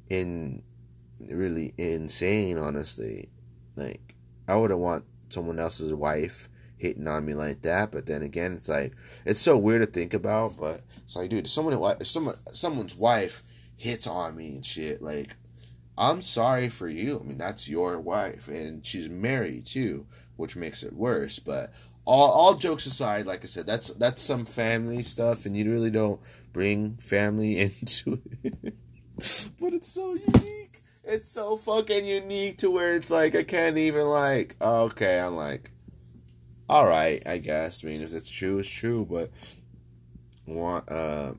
[0.09, 0.63] in
[1.19, 3.29] really insane, honestly.
[3.75, 4.15] Like,
[4.47, 7.91] I wouldn't want someone else's wife hitting on me like that.
[7.91, 8.93] But then again, it's like
[9.25, 10.57] it's so weird to think about.
[10.57, 13.43] But it's like, dude, someone, someone, someone's wife
[13.77, 15.35] hits on me and shit, like,
[15.97, 17.19] I'm sorry for you.
[17.19, 20.05] I mean, that's your wife, and she's married too,
[20.35, 21.39] which makes it worse.
[21.39, 21.73] But
[22.05, 25.89] all all jokes aside, like I said, that's that's some family stuff, and you really
[25.89, 26.21] don't
[26.53, 28.75] bring family into it.
[29.59, 30.66] but it's so unique.
[31.09, 34.57] It's so fucking unique to where it's like I can't even like.
[34.59, 35.71] Okay, I'm like,
[36.67, 37.81] all right, I guess.
[37.81, 39.07] I mean, if it's true, it's true.
[39.09, 39.31] But
[40.45, 41.31] want uh,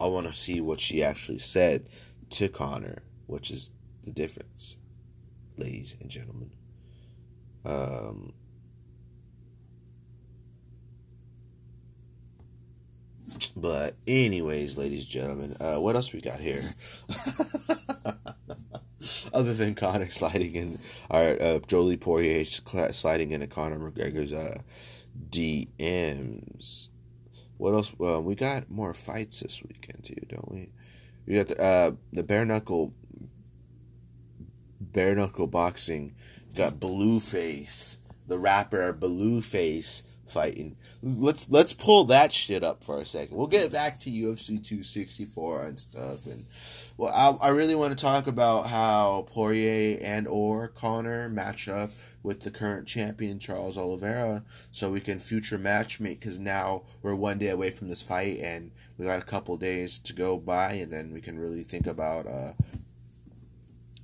[0.00, 1.88] I want to see what she actually said
[2.30, 3.70] to Conor, which is
[4.04, 4.76] the difference,
[5.56, 6.50] ladies and gentlemen.
[7.64, 8.32] Um,
[13.56, 16.74] But anyways, ladies and gentlemen, uh, what else we got here?
[19.32, 20.78] Other than Conor sliding in,
[21.10, 24.60] our uh, Jolie Poirier sliding into Conor McGregor's uh,
[25.30, 26.88] DMs.
[27.56, 27.92] What else?
[27.98, 30.70] Well, we got more fights this weekend too, don't we?
[31.26, 32.94] We got the uh, the bare knuckle
[34.80, 36.14] bare knuckle boxing.
[36.52, 40.76] We got Blueface, the rapper Blueface fighting.
[41.02, 43.36] Let's let's pull that shit up for a second.
[43.36, 46.26] We'll get back to UFC 264 and stuff.
[46.26, 46.46] And
[46.96, 51.90] well, I, I really want to talk about how Poirier and or Conor match up
[52.22, 56.20] with the current champion Charles Oliveira, so we can future matchmake.
[56.20, 59.98] Because now we're one day away from this fight, and we got a couple days
[60.00, 62.52] to go by, and then we can really think about uh,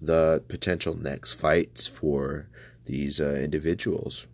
[0.01, 2.49] the potential next fights for
[2.87, 4.27] these uh, individuals.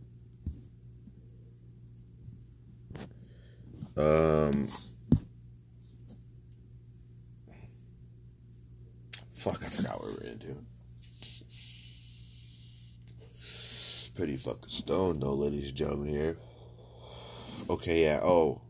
[3.97, 4.68] Um,
[9.32, 10.57] fuck, I forgot what we are into.
[14.14, 16.36] Pretty fucking stoned though, ladies and gentlemen here.
[17.68, 18.61] Okay, yeah, oh.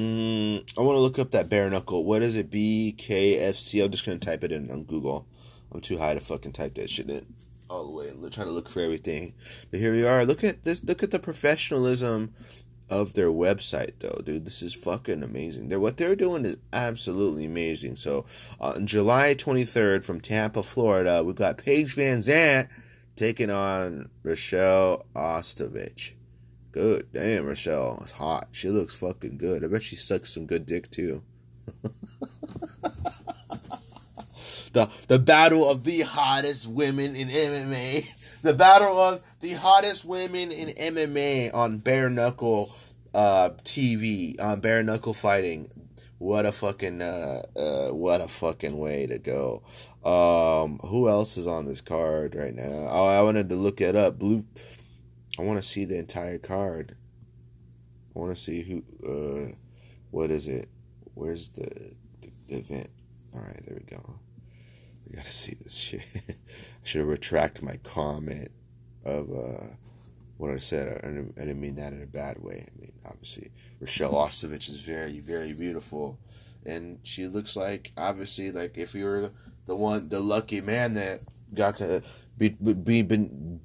[0.00, 2.04] Mm, I want to look up that bare knuckle.
[2.04, 2.50] What is it?
[2.50, 3.84] BKFC.
[3.84, 5.26] I'm just gonna type it in on Google.
[5.72, 7.26] I'm too high to fucking type that shit in
[7.70, 8.08] all the way.
[8.08, 9.34] I'm trying to look for everything.
[9.70, 10.24] But here we are.
[10.24, 10.82] Look at this.
[10.82, 12.34] Look at the professionalism
[12.88, 14.44] of their website, though, dude.
[14.44, 15.68] This is fucking amazing.
[15.68, 17.96] They're what they're doing is absolutely amazing.
[17.96, 18.26] So
[18.60, 22.68] on July 23rd from Tampa, Florida, we've got Paige VanZant
[23.16, 26.12] taking on Rochelle Ostovic.
[26.72, 28.48] Good damn, Rochelle is hot.
[28.52, 29.64] She looks fucking good.
[29.64, 31.22] I bet she sucks some good dick too.
[34.72, 38.06] the the battle of the hottest women in MMA.
[38.42, 42.74] The battle of the hottest women in MMA on bare knuckle
[43.12, 45.70] uh, TV on bare knuckle fighting.
[46.16, 49.62] What a fucking uh, uh, what a fucking way to go.
[50.02, 52.86] Um, who else is on this card right now?
[52.88, 54.18] Oh, I wanted to look it up.
[54.18, 54.44] Blue
[55.40, 56.96] I want to see the entire card.
[58.14, 59.50] I want to see who.
[59.50, 59.54] Uh,
[60.10, 60.68] what is it?
[61.14, 62.90] Where's the, the, the event?
[63.34, 64.16] All right, there we go.
[65.06, 66.02] We gotta see this shit.
[66.28, 66.34] I
[66.82, 68.50] should have retracted my comment
[69.06, 69.68] of uh,
[70.36, 71.00] what I said.
[71.02, 72.66] I didn't, I didn't mean that in a bad way.
[72.68, 76.18] I mean, obviously, Rochelle Ostovic is very, very beautiful,
[76.66, 79.30] and she looks like obviously like if you're
[79.64, 81.22] the one, the lucky man that
[81.54, 82.02] got to
[82.40, 83.16] be, be, be,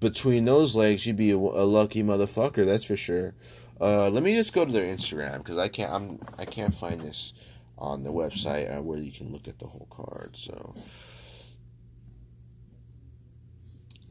[0.02, 2.66] between those legs, you'd be a, a, lucky motherfucker.
[2.66, 3.34] That's for sure.
[3.80, 5.94] Uh, let me just go to their Instagram because I can't.
[5.94, 7.32] I'm I can't find this
[7.78, 10.36] on the website uh, where you can look at the whole card.
[10.36, 10.76] So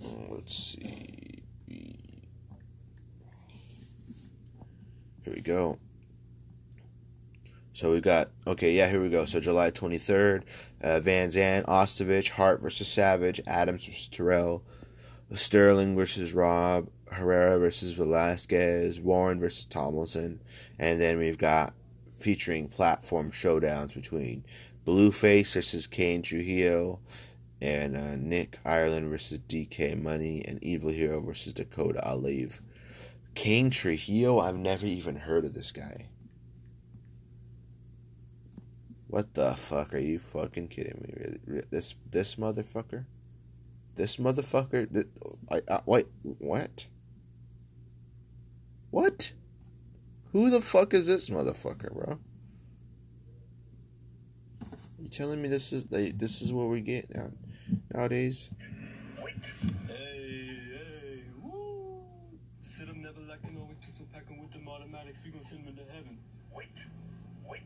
[0.03, 1.43] mm, let's see.
[5.25, 5.79] Here we go.
[7.75, 9.27] So we got okay, yeah, here we go.
[9.27, 10.45] So July 23rd,
[10.85, 14.62] uh, Van Zandt, Ostovic, Hart versus Savage, Adams versus Terrell,
[15.32, 20.41] Sterling versus Rob, Herrera versus Velasquez, Warren versus Tomlinson,
[20.78, 21.72] and then we've got
[22.20, 24.45] featuring platform showdowns between
[24.87, 27.01] Blueface versus Kane Trujillo,
[27.61, 32.61] and uh, Nick Ireland versus DK Money, and Evil Hero versus Dakota Alive.
[33.35, 36.09] Kane Trujillo, I've never even heard of this guy.
[39.15, 39.95] What the fuck?
[39.95, 41.62] Are you fucking kidding me?
[41.71, 43.05] This this motherfucker?
[43.95, 44.91] This motherfucker?
[44.91, 45.05] This,
[45.49, 46.87] I, I, wait, what?
[48.91, 49.33] What?
[50.33, 52.19] Who the fuck is this motherfucker, bro?
[54.99, 57.31] You telling me this is this is what we get now
[57.95, 58.51] nowadays?
[59.87, 62.03] Hey, hey, woo!
[62.62, 63.21] Sit never
[63.81, 64.07] pistol
[64.43, 65.21] with them automatics.
[65.25, 66.19] We gonna send into heaven.
[66.53, 66.67] Wait,
[67.49, 67.62] wait,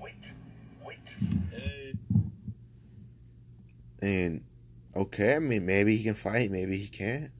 [0.00, 0.14] wait.
[4.02, 4.42] And
[4.96, 5.36] okay.
[5.36, 7.30] I mean, maybe he can fight, maybe he can't.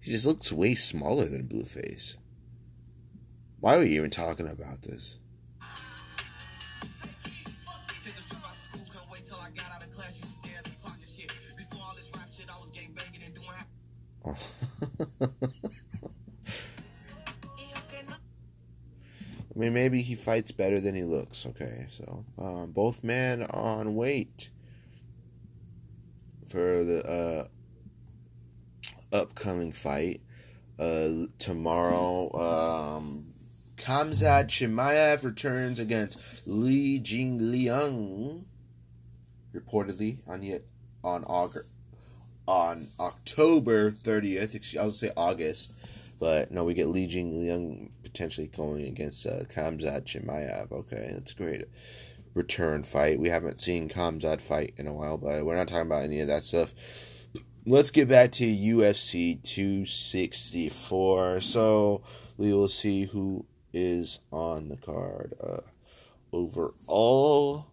[0.00, 2.16] He just looks way smaller than Blueface.
[3.60, 5.18] Why are we even talking about this?
[14.24, 14.36] Oh.
[19.56, 21.46] I mean, maybe he fights better than he looks.
[21.46, 24.50] Okay, so um, both men on weight
[26.46, 27.48] for the
[29.12, 30.20] uh, upcoming fight
[30.78, 32.30] uh, tomorrow.
[32.34, 33.32] Um,
[33.78, 38.44] Khamzat Chimaev returns against Li Jingliang,
[39.54, 40.64] reportedly on yet
[41.02, 41.68] on August
[42.46, 44.78] on October 30th.
[44.78, 45.74] I would say August,
[46.18, 50.72] but no, we get Li Jingliang potentially going against uh, Khamzat Chimaev.
[50.72, 51.66] Okay, that's a great
[52.32, 53.20] return fight.
[53.20, 56.28] We haven't seen Khamzat fight in a while, but we're not talking about any of
[56.28, 56.72] that stuff.
[57.66, 61.42] Let's get back to UFC 264.
[61.42, 62.00] So
[62.38, 63.44] we will see who
[63.74, 65.34] is on the card.
[65.38, 65.60] Uh,
[66.32, 67.66] overall,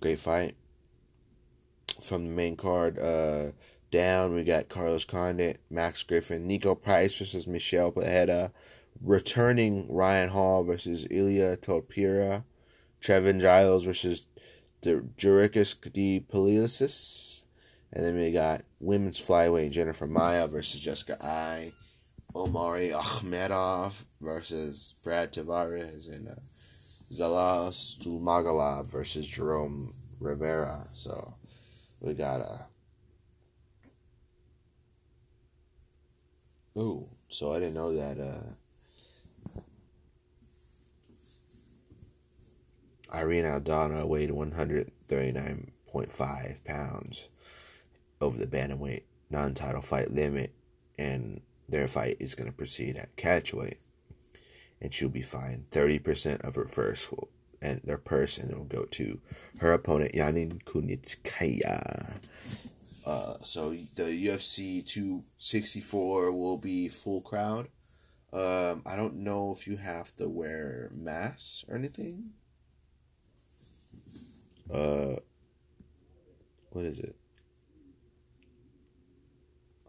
[0.00, 0.56] great fight
[2.00, 2.98] from the main card.
[2.98, 3.52] Uh,
[3.92, 8.50] down, we got Carlos Condit, Max Griffin, Niko Price versus Michel Pereira,
[9.00, 12.42] returning Ryan Hall versus Ilia Topuria,
[13.00, 14.26] Trevin Giles versus
[14.80, 17.44] the Dricus du Plessis,
[17.92, 21.72] and then we got women's flyweight Jennifer Maia versus Jessica Eye,
[22.34, 26.34] Omari Akhmedov versus Brad Tavares, and uh,
[27.12, 30.88] Zhumagulov versus Jerome Rivera.
[30.94, 31.34] So
[32.00, 32.71] we got a.
[36.76, 38.20] oh, so I didn't know that.
[38.20, 38.42] Uh,
[43.12, 47.28] Irene Aldana weighed 139.5 pounds
[48.22, 50.54] over the bantamweight non-title fight limit,
[50.98, 53.78] and their fight is going to proceed at catchweight,
[54.80, 57.10] and she'll be fined 30% of her first
[57.60, 59.20] and their purse, and it'll go to
[59.58, 62.12] her opponent Yana Kunitskaya.
[63.04, 67.68] Uh, so the UFC 264 will be full crowd.
[68.32, 72.30] Um, I don't know if you have to wear masks or anything.
[74.72, 75.16] Uh,
[76.70, 77.16] what is it?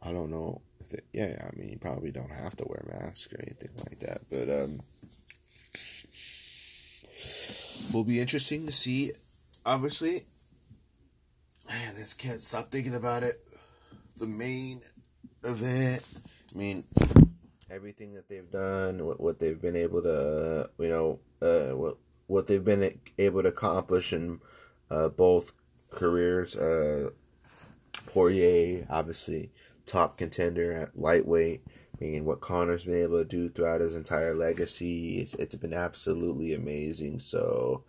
[0.01, 1.05] I don't know if it.
[1.13, 4.21] Yeah, I mean, you probably don't have to wear a mask or anything like that,
[4.29, 4.81] but um,
[7.93, 9.13] will be interesting to see.
[9.65, 10.25] Obviously,
[11.67, 13.45] man, this can't stop thinking about it.
[14.17, 14.81] The main
[15.43, 16.03] event.
[16.53, 16.83] I mean,
[17.69, 21.97] everything that they've done, what, what they've been able to, uh, you know, uh, what
[22.27, 24.39] what they've been able to accomplish in
[24.89, 25.53] uh, both
[25.89, 26.55] careers.
[26.55, 27.09] Uh,
[28.07, 29.51] Poirier, obviously,
[29.85, 31.63] top contender at lightweight.
[31.67, 35.73] I mean, what Conor's been able to do throughout his entire legacy, it's, it's been
[35.73, 37.19] absolutely amazing.
[37.19, 37.83] So,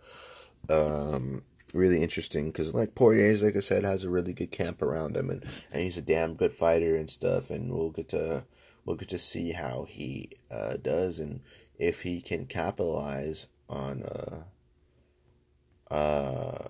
[0.69, 1.43] um,
[1.75, 5.29] really interesting because, like Poirier, like I said, has a really good camp around him,
[5.29, 7.49] and, and he's a damn good fighter and stuff.
[7.49, 8.45] And we'll get to
[8.85, 11.41] we'll get to see how he uh, does and
[11.77, 16.67] if he can capitalize on uh, uh,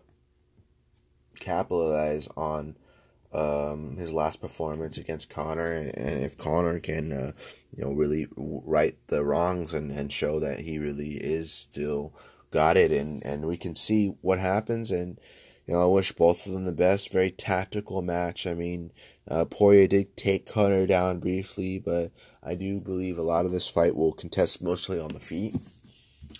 [1.39, 2.75] capitalize on
[3.33, 7.31] um, his last performance against Conor and, if Conor can, uh,
[7.75, 12.13] you know, really right the wrongs and, and show that he really is still
[12.55, 14.89] got it, and, and we can see what happens.
[14.89, 15.19] And
[15.67, 17.11] you know, I wish both of them the best.
[17.11, 18.47] Very tactical match.
[18.47, 18.91] I mean,
[19.27, 23.67] uh, Poirier did take Conor down briefly, but I do believe a lot of this
[23.67, 25.55] fight will contest mostly on the feet.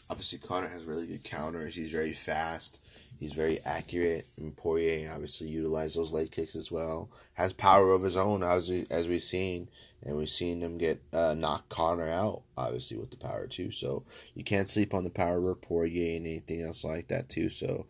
[0.09, 1.75] Obviously, Conor has really good counters.
[1.75, 2.79] He's very fast.
[3.19, 4.27] He's very accurate.
[4.37, 7.09] And Poirier obviously utilizes those leg kicks as well.
[7.33, 9.67] Has power of his own, as we, as we've seen,
[10.05, 13.71] and we've seen them get uh, knock Conor out, obviously with the power too.
[13.71, 14.03] So
[14.35, 17.49] you can't sleep on the power of Poirier and anything else like that too.
[17.49, 17.87] So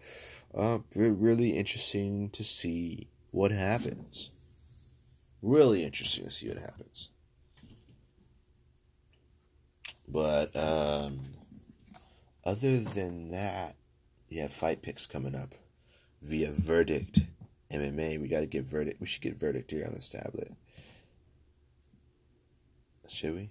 [0.54, 4.32] uh, really interesting to see what happens.
[5.42, 7.10] Really interesting to see what happens.
[10.08, 11.20] But um,
[12.46, 13.76] other than that,
[14.30, 15.54] you have fight picks coming up
[16.22, 17.20] via Verdict
[17.72, 18.22] MMA.
[18.22, 19.02] We got to get Verdict.
[19.02, 20.54] We should get Verdict here on this tablet.
[23.08, 23.50] Should we?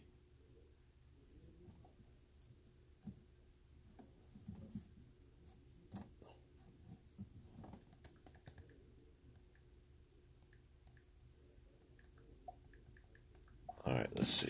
[13.86, 14.48] All right, let's see.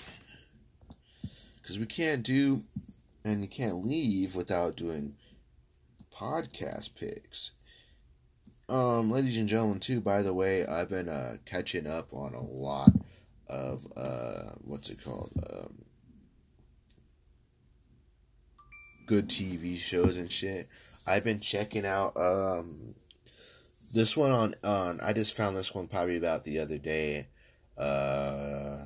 [1.60, 2.62] Because we can't do,
[3.24, 5.14] and you can't leave without doing
[6.14, 7.50] podcast picks.
[8.68, 10.00] Um, ladies and gentlemen, too.
[10.00, 12.92] By the way, I've been uh, catching up on a lot
[13.48, 15.32] of uh, what's it called?
[15.50, 15.84] Um,
[19.06, 20.68] good TV shows and shit.
[21.06, 22.94] I've been checking out um,
[23.92, 25.00] this one on on.
[25.00, 27.28] I just found this one probably about the other day.
[27.76, 28.78] Uh,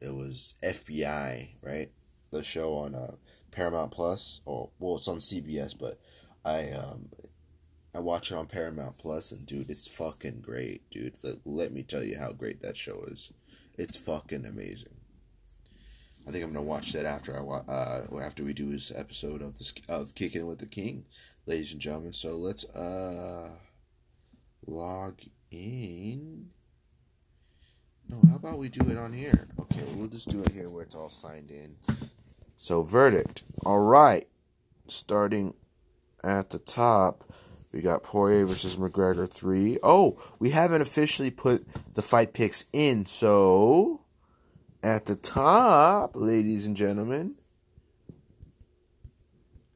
[0.00, 1.90] it was FBI, right?
[2.30, 3.14] The show on uh,
[3.50, 5.98] Paramount Plus, or well, it's on CBS, but
[6.44, 7.08] I um
[7.94, 11.16] I watch it on Paramount Plus, and dude, it's fucking great, dude.
[11.22, 13.32] Let, let me tell you how great that show is.
[13.78, 14.96] It's fucking amazing.
[16.26, 19.56] I think I'm gonna watch that after I uh after we do this episode of
[19.56, 21.04] this of Kicking with the King,
[21.46, 22.12] ladies and gentlemen.
[22.12, 23.50] So let's uh
[24.66, 25.20] log
[25.52, 26.50] in.
[28.08, 29.46] No, how about we do it on here?
[29.60, 31.76] Okay, we'll just do it here where it's all signed in.
[32.56, 33.44] So verdict.
[33.64, 34.26] All right,
[34.88, 35.54] starting
[36.24, 37.32] at the top.
[37.78, 39.78] We got Poirier versus McGregor 3.
[39.84, 41.64] Oh, we haven't officially put
[41.94, 44.00] the fight picks in, so
[44.82, 47.36] at the top, ladies and gentlemen,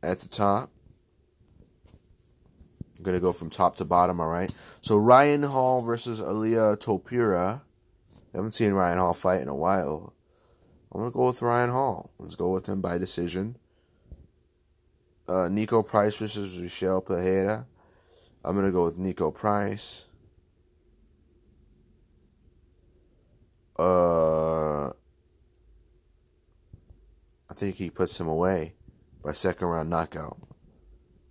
[0.02, 0.72] at the top,
[2.96, 4.50] I'm going to go from top to bottom, all right?
[4.80, 7.60] So Ryan Hall versus Ilia Topuria.
[7.60, 10.12] I haven't seen Ryan Hall fight in a while.
[10.90, 12.10] I'm going to go with Ryan Hall.
[12.18, 13.58] Let's go with him by decision.
[15.28, 17.68] Uh, Niko Price versus Michel Pereira.
[18.44, 20.04] I'm going to go with Niko Price.
[23.78, 24.92] Uh, I
[27.54, 28.74] think he puts him away
[29.22, 30.38] by second round knockout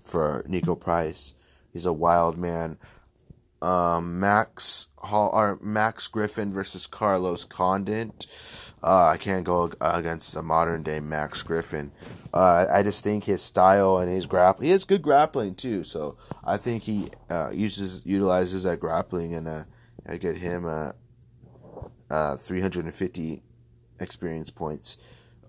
[0.04, 1.34] for Niko Price.
[1.74, 2.78] He's a wild man.
[3.62, 8.28] Um, Max Hall or Max Griffin versus Carlos Condit.
[8.84, 11.92] Uh, I can't go against a modern day Max Griffin.
[12.34, 14.66] Uh, I just think his style and his grappling.
[14.66, 19.48] He has good grappling too, so I think he uh, uses utilizes that grappling and
[19.48, 19.64] uh,
[20.08, 20.94] I get him uh,
[22.10, 23.44] uh, 350
[24.00, 24.98] experience points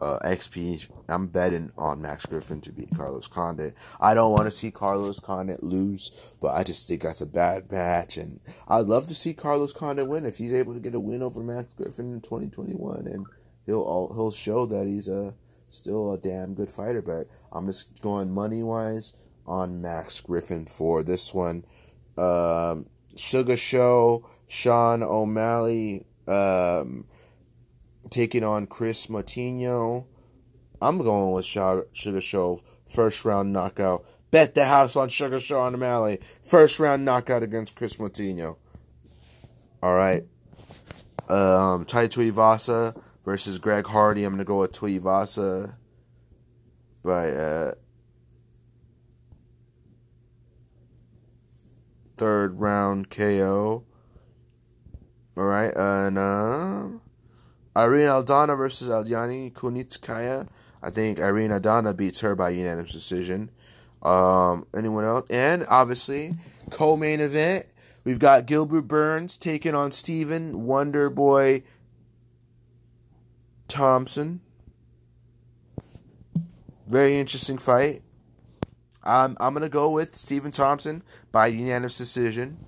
[0.02, 0.84] uh, XP.
[1.08, 3.74] I'm betting on Max Griffin to beat Carlos Condit.
[4.00, 7.70] I don't want to see Carlos Condit lose, but I just think that's a bad
[7.70, 11.00] match, and I'd love to see Carlos Condit win if he's able to get a
[11.00, 13.26] win over Max Griffin in 2021, and
[13.64, 15.34] he'll he'll show that he's a
[15.70, 17.02] still a damn good fighter.
[17.02, 19.12] But I'm just going money wise
[19.46, 21.64] on Max Griffin for this one.
[22.18, 26.06] Um, Sugar Show, Sean O'Malley.
[26.26, 27.06] Um,
[28.10, 30.06] taking on Kris Moutinho.
[30.80, 34.04] I'm going with Sugar Show first round knockout.
[34.30, 36.20] Bet the house on Sugar Show on the O'Malley.
[36.42, 38.56] First round knockout against Kris Moutinho.
[39.82, 40.24] All right.
[41.28, 44.24] Um, Tai Tuivasa versus Greg Hardy.
[44.24, 45.74] I'm gonna go with Tuivasa
[47.02, 47.72] by uh,
[52.16, 53.84] third round KO.
[55.36, 57.01] All right, and um.
[57.76, 60.48] Irene Aldana versus Eliana Kunitskaya.
[60.82, 63.50] I think Irene Aldana beats her by unanimous decision.
[64.02, 65.26] Um, anyone else?
[65.30, 66.34] And obviously,
[66.70, 67.66] co-main event.
[68.04, 71.62] We've got Gilbert Burns taking on Stephen Wonder Boy
[73.68, 74.40] Thompson.
[76.88, 78.02] Very interesting fight.
[79.04, 82.58] Um, I'm gonna go with Stephen Thompson by unanimous decision.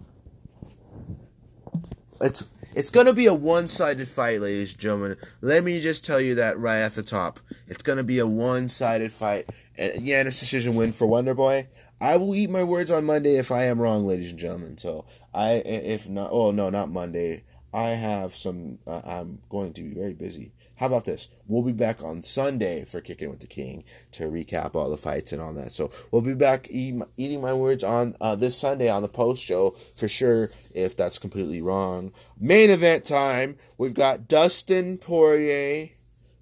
[2.20, 2.44] It's
[2.74, 5.16] it's going to be a one sided fight, ladies and gentlemen.
[5.40, 7.40] Let me just tell you that right at the top.
[7.66, 9.48] It's going to be a one sided fight.
[9.76, 11.68] And this decision win for Wonder Boy.
[12.00, 14.78] I will eat my words on Monday if I am wrong, ladies and gentlemen.
[14.78, 17.44] So I, if not, oh no, not Monday.
[17.72, 18.78] I have some.
[18.86, 20.52] Uh, I'm going to be very busy.
[20.76, 21.28] How about this?
[21.46, 25.32] We'll be back on Sunday for Kicking with the King to recap all the fights
[25.32, 25.70] and all that.
[25.70, 29.42] So we'll be back eat, eating my words on uh, this Sunday on the post
[29.44, 30.50] show for sure.
[30.74, 33.56] If that's completely wrong, main event time.
[33.78, 35.90] We've got Dustin Poirier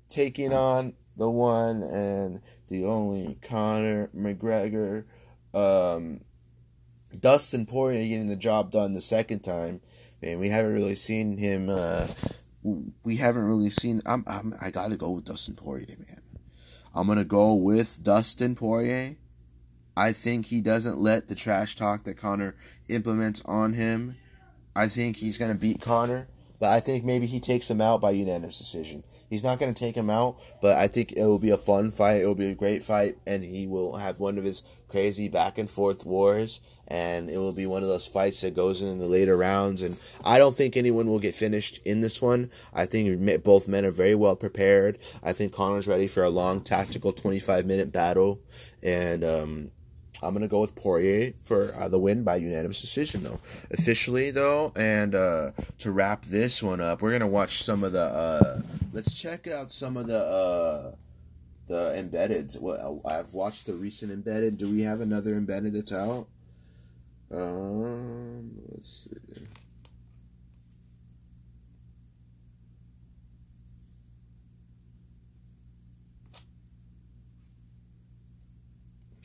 [0.09, 5.05] taking on the one and the only Conor McGregor.
[5.53, 6.23] Um,
[7.19, 9.83] Dustin Poirier getting the job done the second time.
[10.23, 12.07] And we haven't really seen him uh,
[12.63, 14.03] we haven't really seen.
[14.07, 16.21] I'm, I'm I gotta go with Dustin Poirier, man.
[16.95, 19.17] I'm gonna go with Dustin Poirier.
[19.97, 22.55] I think he doesn't let the trash talk that Conor
[22.89, 24.17] implements on him.
[24.75, 28.13] I think he's gonna beat Conor, but I think maybe he takes him out by
[28.13, 29.03] unanimous decision.
[29.33, 31.91] He's not going to take him out, but I think it will be a fun
[31.91, 32.21] fight.
[32.21, 35.57] It will be a great fight, and he will have one of his crazy back
[35.57, 39.07] and forth wars, and it will be one of those fights that goes in the
[39.07, 39.81] later rounds.
[39.81, 42.51] And I don't think anyone will get finished in this one.
[42.75, 44.99] I think both men are very well prepared.
[45.23, 48.39] I think Conor's ready for a long tactical 25 minute battle,
[48.83, 49.71] and um,
[50.23, 53.41] I'm gonna go with Poirier for uh, the win by unanimous decision, though.
[53.73, 58.05] Officially, though, and uh, to wrap this one up, we're gonna watch some of the.
[58.05, 58.63] Uh,
[58.93, 60.93] let's check out some of the uh,
[61.67, 62.55] the embedded.
[62.61, 64.59] Well, I've watched the recent embedded.
[64.59, 66.29] Do we have another embedded that's out?
[67.33, 69.47] Um, let's see.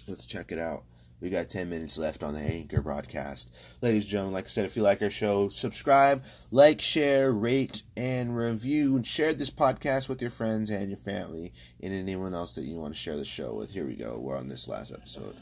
[0.08, 0.84] Let's check it out.
[1.20, 3.49] We got 10 minutes left on the Anchor broadcast.
[3.82, 7.82] Ladies and gentlemen, like I said, if you like our show, subscribe, like, share, rate,
[7.95, 8.95] and review.
[8.95, 12.76] And share this podcast with your friends and your family and anyone else that you
[12.76, 13.72] want to share the show with.
[13.72, 14.20] Here we go.
[14.20, 15.36] We're on this last episode.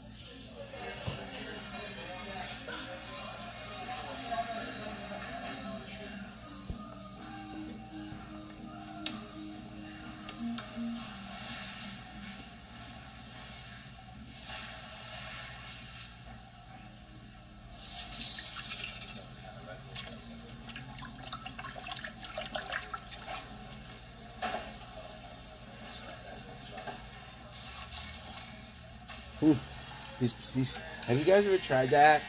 [31.36, 32.22] Guys ever tried that?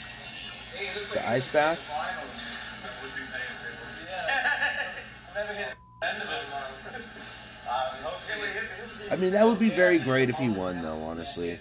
[1.14, 1.80] The ice bath?
[9.10, 11.58] I mean, that would be very great if he won, though, honestly.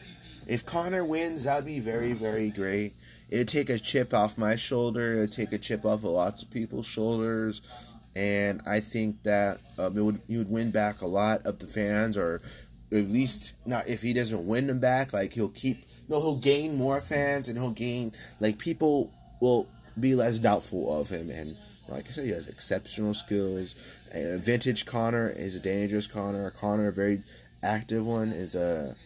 [0.48, 2.94] If Conor wins, that would be very, very great.
[3.30, 5.12] It'd take a chip off my shoulder.
[5.12, 7.62] It'd take a chip off of lots of people's shoulders.
[8.16, 11.68] And I think that um, it would he would win back a lot of the
[11.68, 12.42] fans, or
[12.90, 16.76] at least not if he doesn't win them back, like he'll keep no, he'll gain
[16.76, 21.56] more fans and he'll gain like people will be less doubtful of him and
[21.88, 23.74] like I said, he has exceptional skills.
[24.12, 26.50] Uh, vintage Conor is a dangerous Conor.
[26.50, 27.22] Conor, a very
[27.62, 28.96] active one, is a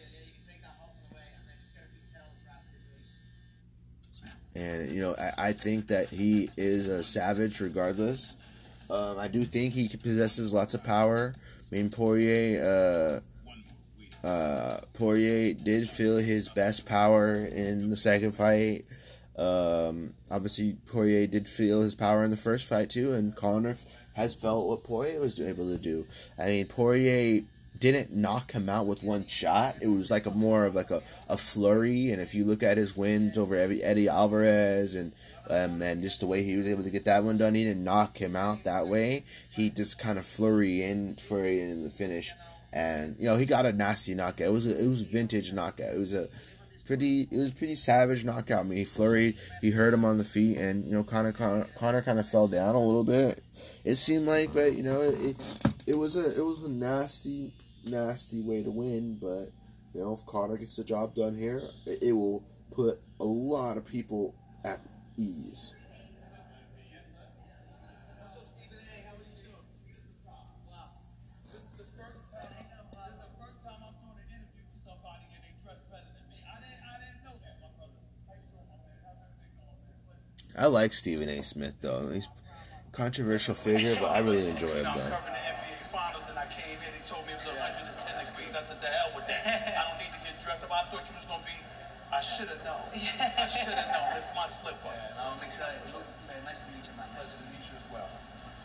[4.55, 8.35] and you know I, I think that he is a savage regardless.
[8.89, 11.33] Um, I do think he possesses lots of power.
[11.71, 13.21] I mean Poirier.
[13.21, 13.30] Uh,
[14.23, 18.85] uh, Poirier did feel his best power in the second fight.
[19.37, 23.77] Um, obviously, Poirier did feel his power in the first fight too, and Conor
[24.13, 26.05] has felt what Poirier was able to do.
[26.37, 27.43] I mean, Poirier
[27.79, 29.75] didn't knock him out with one shot.
[29.81, 32.11] It was like a more of like a, a flurry.
[32.11, 35.11] And if you look at his wins over Eddie Alvarez and
[35.49, 37.83] um, and just the way he was able to get that one done, he didn't
[37.83, 39.23] knock him out that way.
[39.49, 42.31] He just kind of flurry in for in the finish
[42.73, 44.47] and you know he got a nasty knockout.
[44.47, 45.93] It was a, it was vintage knockout.
[45.93, 46.29] It was a
[46.85, 48.61] pretty it was pretty savage knockout.
[48.61, 51.67] I mean, he flurried, he hurt him on the feet, and you know Conor Conor,
[51.77, 53.43] Conor kind of fell down a little bit.
[53.83, 55.37] It seemed like, but you know it,
[55.87, 57.53] it was a it was a nasty
[57.85, 59.17] nasty way to win.
[59.21, 59.51] But
[59.93, 63.77] you know if Conor gets the job done here, it, it will put a lot
[63.77, 64.79] of people at
[65.17, 65.73] ease.
[80.57, 81.43] I like Stephen A.
[81.43, 82.09] Smith though.
[82.13, 85.17] He's a controversial figure, but I really enjoy him though.
[92.13, 92.83] I should have known.
[92.93, 94.15] I should have known.
[94.15, 94.93] This is my slip up.
[94.93, 95.79] Yeah, I'm excited.
[95.87, 97.07] Look, man, nice to meet you, man.
[97.15, 98.09] Nice to meet you as well.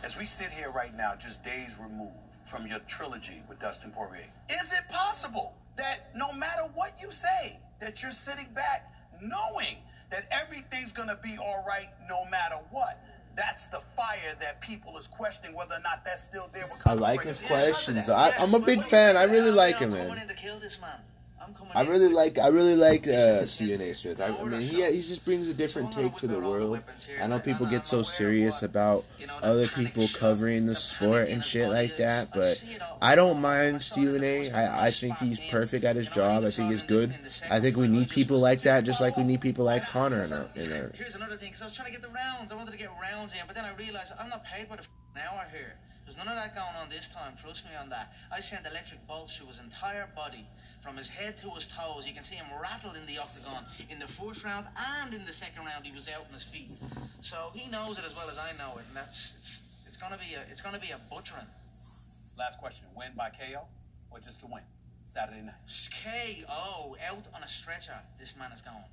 [0.03, 4.27] As we sit here right now, just days removed from your trilogy with Dustin Poirier,
[4.49, 9.77] is it possible that no matter what you say, that you're sitting back knowing
[10.09, 13.01] that everything's going to be all right no matter what.
[13.35, 16.67] That's the fire that people is questioning whether or not that's still there.
[16.85, 18.09] I like his questions.
[18.09, 19.15] I, am a big fan.
[19.15, 20.09] I really like him, man.
[21.73, 23.93] I really like I really like uh, Stephen A.
[23.93, 24.19] Smith.
[24.19, 26.79] I, I mean, he he just brings a different take to the world.
[27.21, 29.05] I know people get so serious about
[29.41, 32.63] other people covering the sport and shit like that, but
[33.01, 34.51] I don't mind Stephen A.
[34.51, 36.43] I I think he's perfect at his job.
[36.45, 37.13] I think he's good.
[37.49, 40.33] I think we need people like that, just like we need people like Conor in
[40.33, 40.49] our.
[40.55, 40.91] In our.
[40.95, 42.51] Here's another thing, because I was trying to get the rounds.
[42.51, 44.83] I wanted to get rounds in, but then I realized I'm not paid by the
[45.19, 45.75] hour here.
[46.07, 47.35] There's none of that going on this time.
[47.35, 48.13] Trust me on that.
[48.31, 50.47] I sent electric bolts through his entire body,
[50.81, 52.07] from his head to his toes.
[52.07, 55.33] You can see him rattled in the octagon in the first round and in the
[55.33, 55.83] second round.
[55.83, 56.71] He was out on his feet,
[57.19, 60.17] so he knows it as well as I know it, and that's it's it's gonna
[60.17, 61.51] be a it's gonna be a butchering.
[62.39, 63.67] Last question: Win by KO
[64.09, 64.63] or just to win?
[65.11, 65.59] Saturday night.
[65.67, 67.99] KO out on a stretcher.
[68.17, 68.87] This man is gone.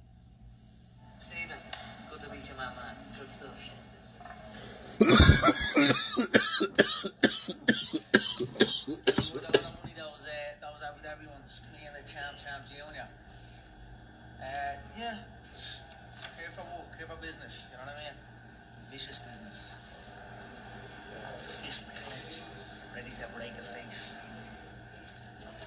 [1.21, 1.63] Stephen,
[2.11, 2.97] good to meet you, my man.
[3.17, 3.55] Good stuff.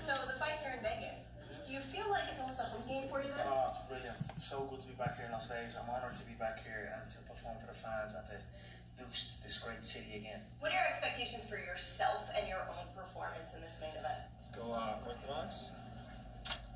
[0.08, 1.20] So the fights are in Vegas.
[1.68, 3.44] Do you feel like it's almost a home game for you then?
[3.44, 4.16] Oh, it's brilliant.
[4.32, 5.76] It's so good to be back here in Las Vegas.
[5.76, 8.40] I'm honored to be back here and to perform for the fans and to
[9.00, 10.42] boost this great city again.
[10.60, 14.26] What are your expectations for yourself and your own performance in this main event?
[14.36, 15.72] Let's go uh, orthodox.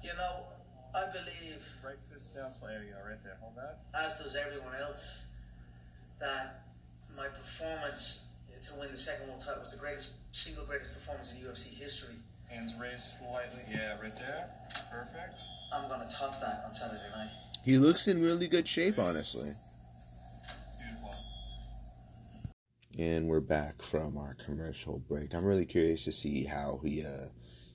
[0.03, 0.45] You know,
[0.93, 2.51] I believe, Right fist down.
[2.51, 3.37] So there you go, right there.
[3.41, 3.81] Hold that.
[3.97, 5.25] as does everyone else,
[6.19, 6.65] that
[7.17, 8.25] my performance
[8.63, 12.15] to win the second world title was the greatest, single greatest performance in UFC history.
[12.47, 13.61] Hands raised slightly.
[13.69, 14.49] Yeah, right there.
[14.91, 15.39] Perfect.
[15.73, 17.29] I'm gonna top that on Saturday night.
[17.63, 19.53] He looks in really good shape, honestly.
[20.79, 21.15] Beautiful.
[22.99, 25.33] And we're back from our commercial break.
[25.33, 27.27] I'm really curious to see how he uh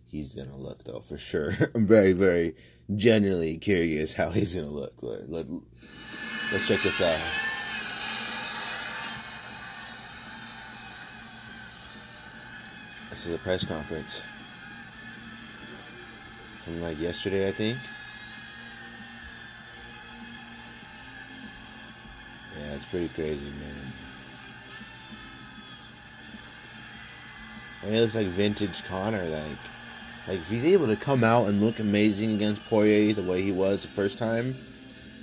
[0.05, 1.57] he's gonna look though for sure.
[1.75, 2.55] I'm very, very
[2.95, 4.93] genuinely curious how he's gonna look.
[5.01, 5.47] But let,
[6.53, 7.21] let's check this out.
[13.11, 14.21] This is a press conference
[16.63, 17.79] from like yesterday, I think.
[22.59, 23.93] Yeah, it's pretty crazy, man.
[27.87, 29.59] And he looks like vintage Conor, like
[30.29, 33.53] like if he's able to come out and look amazing against Poirier the way he
[33.53, 34.57] was the first time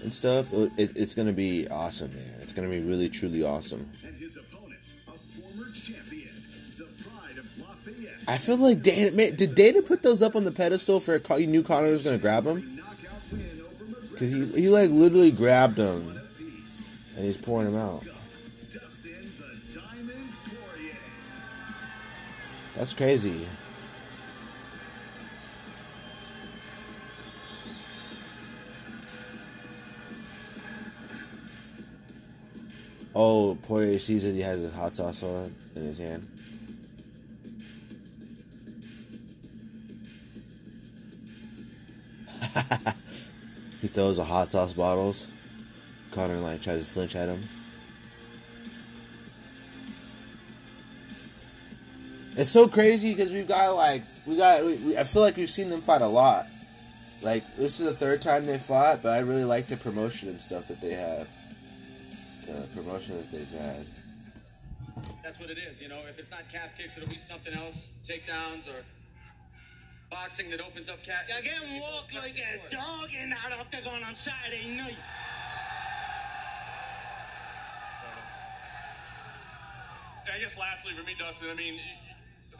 [0.01, 2.39] and stuff, it, it- it's gonna be awesome, man.
[2.41, 3.89] It's gonna be really truly awesome.
[4.05, 5.11] and his opponent, a
[5.41, 6.29] former champion,
[6.77, 8.13] the pride of Lafayette.
[8.29, 11.39] I feel like Dana man, did Dana put those up on the pedestal for Con-
[11.41, 12.95] he knew Conor was gonna grab him Knockout
[13.29, 14.11] win over McGregor.
[14.11, 16.17] because he he like literally grabbed him
[17.17, 18.05] and he's pouring him out.
[22.75, 23.45] That's crazy.
[33.15, 34.33] Oh, Poirier sees it.
[34.33, 36.27] He has his hot sauce on in his hand.
[43.81, 45.27] he throws the hot sauce bottles.
[46.11, 47.41] Conor like tries to flinch at him.
[52.35, 54.65] It's so crazy because we've got like we got.
[54.65, 56.47] We, we, I feel like we've seen them fight a lot.
[57.21, 60.41] Like this is the third time they fought, but I really like the promotion and
[60.41, 61.27] stuff that they have.
[62.47, 63.85] The promotion that they've had.
[65.23, 66.01] That's what it is, you know.
[66.09, 68.83] If it's not calf kicks, it'll be something else, takedowns or
[70.09, 71.21] boxing that opens up calf.
[71.29, 74.97] Yeah, I can walk like a dog in that octagon on Saturday night.
[80.33, 81.79] I guess lastly for me, Dustin, I mean,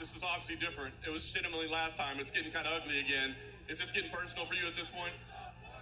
[0.04, 0.93] this is obviously different.
[1.08, 2.20] It was legitimately last time.
[2.20, 3.36] It's getting kind of ugly again.
[3.70, 5.14] Is this getting personal for you at this point?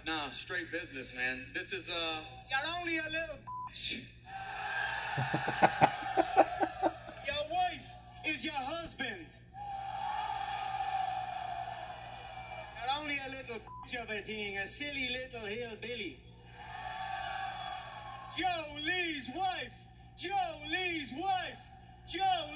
[0.06, 1.46] Nah, straight business, man.
[1.52, 3.94] This is uh, You're only a little bitch.
[7.26, 7.88] Your wife
[8.24, 9.26] is your husband.
[12.78, 16.20] You're only a little bitch of a thing, a silly little hillbilly.
[18.38, 19.74] Joe Lee's wife.
[20.16, 21.58] Joe Lee's wife.
[22.06, 22.51] Joe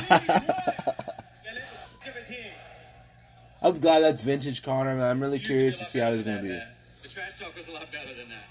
[3.62, 4.96] I'm glad that's vintage Conor.
[4.96, 5.10] Man.
[5.10, 6.48] I'm really used be curious to see how he's gonna that, be.
[6.48, 6.68] man.
[7.02, 8.48] The trash talk was a lot better than that.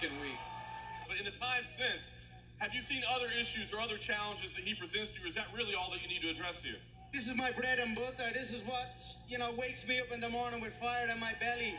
[0.00, 0.30] Can we?
[1.08, 2.10] But in the time since,
[2.58, 5.28] have you seen other issues or other challenges that he presents to you?
[5.28, 6.76] Is that really all that you need to address here?
[7.12, 8.30] This is my bread and butter.
[8.32, 8.96] This is what
[9.28, 11.74] you know wakes me up in the morning with fire in my belly.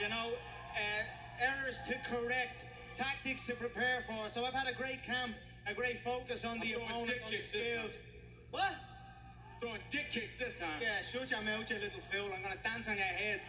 [0.00, 0.32] You know,
[0.74, 2.66] uh, errors to correct,
[2.96, 4.28] tactics to prepare for.
[4.28, 5.32] So I've had a great camp,
[5.68, 7.92] a great focus on the I'm opponent, on the skills.
[8.50, 8.70] What?
[9.60, 10.80] Throwing dick kicks this time.
[10.80, 12.30] Yeah, shut your mouth, you little fool.
[12.34, 13.40] I'm gonna dance on your head.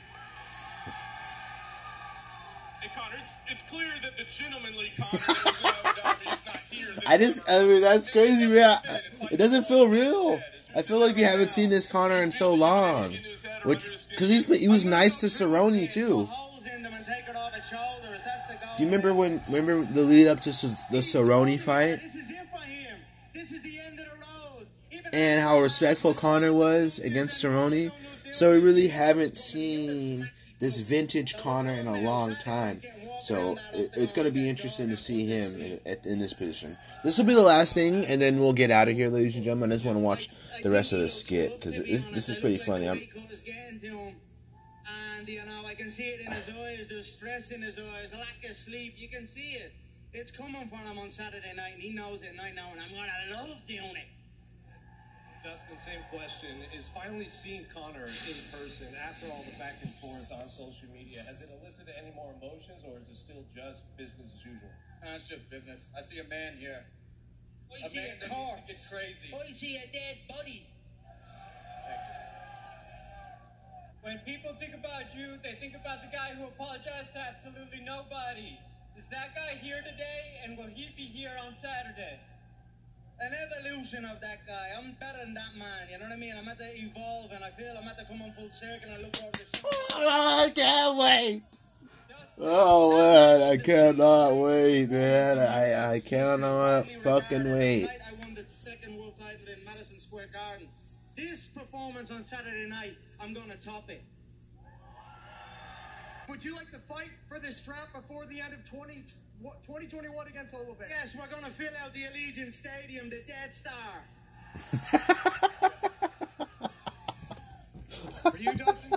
[2.81, 6.45] And Conor, it's, it's clear that the gentlemanly Conor that was in Abu Dhabi is
[6.45, 6.87] not here.
[6.95, 8.79] this I just, I mean, that's crazy, It man.
[8.83, 10.41] doesn't It doesn't feel real.
[10.75, 13.17] I feel like we haven't seen this Conor in so long,
[13.63, 16.27] which because he's he was nice to Cerrone too.
[18.79, 19.41] Do you remember when?
[19.49, 20.51] Remember the lead up to
[20.89, 22.97] the Cerrone fight This is it for him.
[23.33, 24.67] This is the end of the road.
[24.89, 27.91] Even and how respectful Conor was against Cerrone?
[28.31, 32.79] So we really haven't seen this vintage Conor in a long time.
[33.21, 36.77] So it's going to be interesting to see him in, in this position.
[37.03, 39.43] This will be the last thing, and then we'll get out of here, ladies and
[39.43, 39.73] gentlemen.
[39.73, 40.29] I just want to watch
[40.63, 42.87] the rest of the skit because this, this is pretty funny.
[42.87, 43.01] I'm,
[45.19, 46.87] And you know, I can see it in his eyes.
[46.87, 48.95] There's stress in his eyes, lack of sleep.
[48.95, 49.73] You can see it.
[50.15, 52.31] It's coming for him on Saturday night, and he knows it.
[52.31, 54.07] And I know, and I'm gonna love doing it.
[55.43, 56.63] Dustin, same question.
[56.71, 61.23] Is finally seeing Conor in person after all the back and forth on social media,
[61.27, 64.71] has it elicited any more emotions or is it still just business as usual?
[65.03, 65.89] No, it's just business.
[65.97, 66.83] I see a man here.
[67.75, 68.67] I A see man a that corpse.
[68.71, 69.35] gets crazy.
[69.35, 70.63] I see a dead body.
[74.01, 78.57] When people think about you, they think about the guy who apologized to absolutely nobody.
[78.97, 82.19] Is that guy here today, and will he be here on Saturday?
[83.19, 84.69] An evolution of that guy.
[84.77, 85.91] I'm better than that man.
[85.91, 86.33] You know what I mean?
[86.39, 88.93] I'm at to evolve, and I feel I'm at to come on full circle and
[88.93, 89.65] I look over the shit.
[89.93, 91.43] Oh, I can't wait.
[92.41, 95.39] Oh man, I cannot wait, man.
[95.39, 97.89] I I cannot fucking wait.
[97.89, 100.69] I won the second world title in Madison Square Garden.
[101.19, 104.01] This performance on Saturday night, I'm gonna top it.
[106.29, 109.03] Would you like to fight for this strap before the end of 20,
[109.41, 110.85] 2021 against Oliver?
[110.87, 114.05] Yes, we're gonna fill out the Allegiant Stadium, the Death Star.
[118.31, 118.93] Are you, Dustin?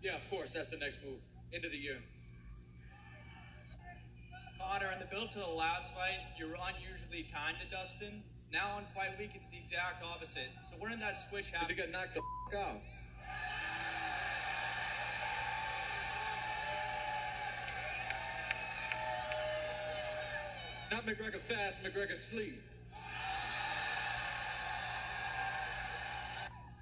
[0.00, 0.52] yeah, of course.
[0.52, 1.18] That's the next move.
[1.52, 1.98] End of the year.
[4.60, 8.22] Conor, in the build to the last fight, you were unusually kind to Dustin.
[8.52, 10.50] Now on fight week, it's the exact opposite.
[10.70, 11.90] So we're in that switch Because he happen?
[11.92, 12.80] got knocked the f- out.
[20.90, 22.60] Not McGregor fast, McGregor sleep.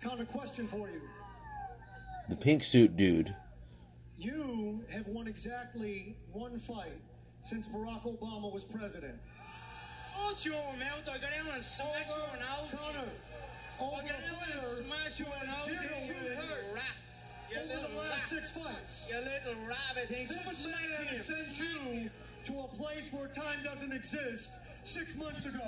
[0.03, 1.01] Conor, question for you.
[2.29, 3.35] The pink suit dude.
[4.19, 7.01] You have won exactly one fight
[7.43, 9.15] since Barack Obama was president.
[10.19, 12.71] Watch your mouth, I got him and smash you and out.
[12.71, 13.11] Conor,
[13.81, 15.67] over got him a and smash you and out.
[15.67, 16.97] zero You hurt rat.
[17.51, 18.43] You over little the last rat.
[18.43, 19.09] six fights.
[19.11, 21.25] You little rabbit thinks you This smack man him.
[21.25, 22.11] sent you
[22.47, 24.53] to a place where time doesn't exist
[24.85, 25.67] six months ago.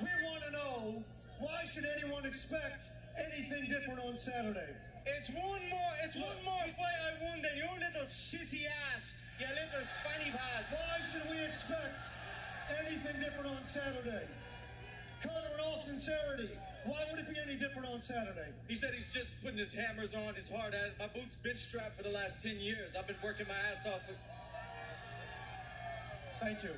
[0.00, 1.04] We want to know
[1.40, 4.72] why should anyone expect anything different on Saturday?
[5.06, 9.14] It's one more, it's one more fight I won than your little sissy ass.
[9.38, 10.64] You little funny pad.
[10.72, 12.02] Why should we expect
[12.82, 14.26] anything different on Saturday?
[15.22, 16.50] Conor, in all sincerity,
[16.84, 18.52] why would it be any different on Saturday?
[18.68, 20.94] He said he's just putting his hammers on, his hard at it.
[20.98, 22.94] My boots been strapped for the last 10 years.
[22.98, 24.02] I've been working my ass off.
[24.06, 24.14] For...
[26.44, 26.70] Thank you.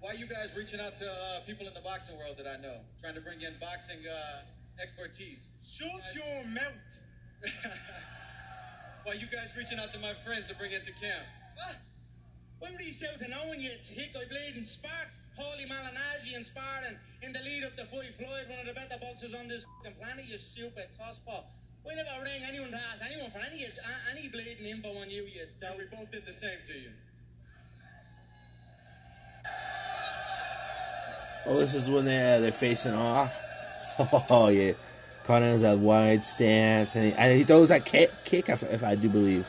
[0.00, 2.76] Why you guys reaching out to uh, people in the boxing world that I know?
[3.00, 4.44] Trying to bring in boxing uh,
[4.82, 5.48] expertise.
[5.60, 6.88] Shut your mouth.
[9.04, 11.24] Why you guys reaching out to my friends to bring into camp?
[11.56, 11.76] What?
[12.64, 16.96] Why would he shout to knowing you hick I bleeding spark Paulie Malignaggi and sparring
[17.20, 19.92] in the lead up to Floyd Floyd, one of the better boxers on this f***ing
[20.00, 21.44] planet, you stupid tosspot.
[21.84, 23.68] We never rang anyone to ask anyone for any
[24.10, 25.78] any bleeding info on you, you Now dope.
[25.78, 26.88] we both did the same to you.
[31.44, 33.42] Oh, this is when they uh, they're facing off.
[34.30, 34.72] Oh yeah,
[35.26, 38.82] Conor has a wide stance, and he, and he throws that kick, kick if, if
[38.82, 39.46] I do believe.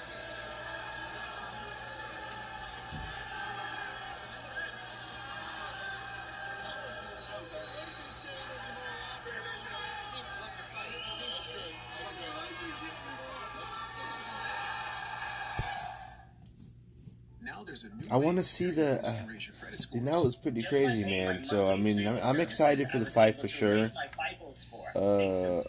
[18.15, 19.05] I want to see the.
[19.05, 21.43] Uh, raise your credit dude, that was pretty crazy, man.
[21.43, 23.91] So I mean, I'm, I'm excited for the fight for sure.
[24.95, 25.59] Uh,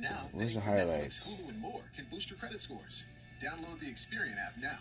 [0.00, 1.28] Now, where's the Netflix, highlights?
[1.28, 3.04] Hulu, and more can boost your credit scores.
[3.44, 4.78] Download the Experian app now.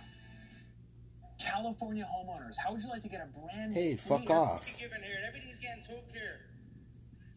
[1.44, 4.64] California homeowners, how would you like to get a brand Hey, fuck off.
[4.80, 6.40] Given here, everything's getting took here.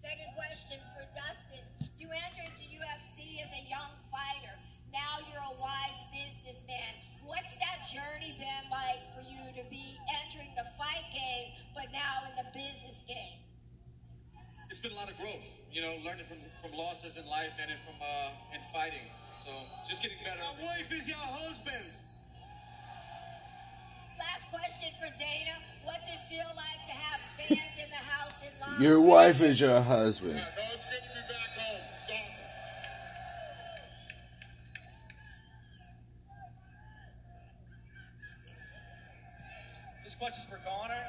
[0.00, 1.64] Second question for Dustin.
[1.98, 4.54] You entered the UFC as a young fighter.
[4.92, 6.03] Now you're a wise businessman.
[7.44, 12.24] What's that journey been like for you to be entering the fight game, but now
[12.24, 13.36] in the business game?
[14.72, 17.68] It's been a lot of growth, you know, learning from, from losses in life and
[17.68, 19.04] in, from uh, in fighting.
[19.44, 19.52] So
[19.84, 20.40] just getting better.
[20.40, 21.84] My wife is your husband.
[24.16, 25.60] Last question for Dana.
[25.84, 29.60] What's it feel like to have fans in the house in Las Your wife is
[29.60, 30.40] your husband.
[30.40, 30.48] No,
[40.24, 41.04] This question's for Conor.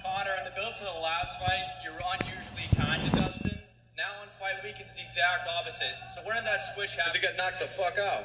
[0.00, 3.58] Conor, in the build to the last fight, you were unusually kind to Dustin.
[3.92, 5.92] Now on fight week, it's the exact opposite.
[6.14, 7.36] So when did that switch Because he happen?
[7.36, 8.24] got knocked the fuck out.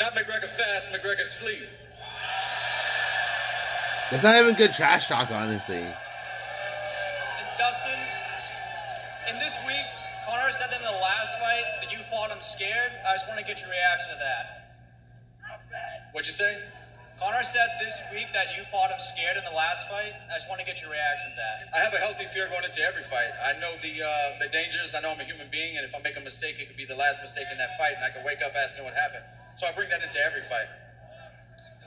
[0.00, 1.64] Not McGregor fast, McGregor sleep.
[4.10, 5.80] That's not even good trash talk, honestly.
[5.80, 5.96] And
[7.56, 8.00] Dustin,
[9.32, 9.86] in this week,
[10.30, 12.94] Conor said that in the last fight that you fought him scared.
[13.02, 14.44] I just want to get your reaction to that.
[16.14, 16.54] What'd you say?
[17.18, 20.14] Conor said this week that you fought him scared in the last fight.
[20.30, 21.56] I just want to get your reaction to that.
[21.74, 23.34] I have a healthy fear going into every fight.
[23.42, 24.94] I know the uh, the dangers.
[24.94, 26.86] I know I'm a human being, and if I make a mistake, it could be
[26.86, 29.26] the last mistake in that fight, and I could wake up asking what happened.
[29.58, 30.70] So I bring that into every fight.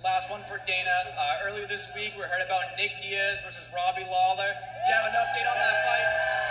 [0.03, 1.15] Last one for Dana.
[1.15, 4.51] Uh, earlier this week, we heard about Nick Diaz versus Robbie Lawler.
[4.51, 6.42] Do you have an update on that fight?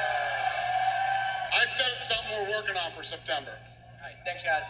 [1.53, 3.53] I said it's something we're working on for September.
[3.53, 4.65] All right, thanks, guys.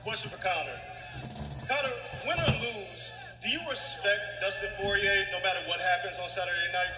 [0.00, 0.80] Question for Conor.
[1.68, 1.92] Conor,
[2.24, 3.12] win or lose,
[3.44, 6.96] do you respect Dustin Poirier no matter what happens on Saturday night?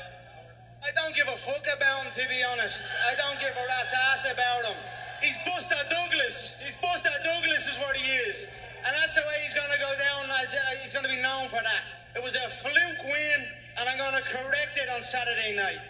[0.87, 2.79] I don't give a fuck about him, to be honest.
[3.11, 4.79] I don't give a rat's ass about him.
[5.21, 6.55] He's Buster Douglas.
[6.63, 8.47] He's Buster Douglas is what he is.
[8.87, 10.31] And that's the way he's going to go down.
[10.31, 11.83] As, uh, he's going to be known for that.
[12.15, 13.41] It was a fluke win,
[13.77, 15.83] and I'm going to correct it on Saturday night.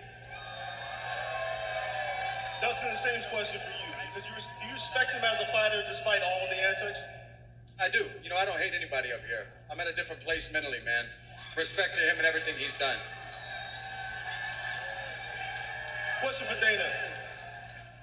[2.61, 3.89] Dustin, the same question for you.
[4.15, 6.99] Because you, do you respect him as a fighter despite all the antics?
[7.79, 8.11] I do.
[8.25, 9.47] You know, I don't hate anybody up here.
[9.71, 11.07] I'm at a different place mentally, man.
[11.57, 12.99] Respect to him and everything he's done.
[16.21, 16.91] Question for Dana.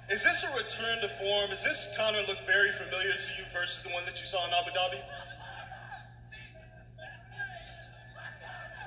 [0.10, 1.49] Is this a return to form?
[1.49, 4.53] Does this Conor look very familiar to you versus the one that you saw in
[4.53, 5.01] Abu Dhabi?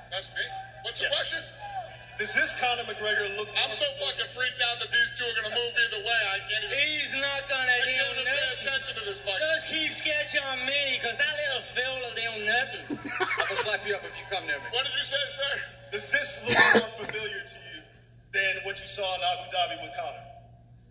[0.09, 0.41] That's me.
[0.81, 1.43] What's the question?
[2.19, 3.47] Does this Conor McGregor look?
[3.55, 6.21] I'm so fucking freaked out that these two are gonna move either way.
[6.27, 6.75] I can't even.
[6.75, 9.39] He's not going to I do can't even pay attention to this fight.
[9.39, 12.83] Just keep sketching on me, because that little fool will do nothing.
[13.23, 14.67] I will slap you up if you come near me.
[14.75, 15.51] What did you say, sir?
[15.95, 17.79] Does this look more familiar to you
[18.35, 20.19] than what you saw in Abu Dhabi with Conor?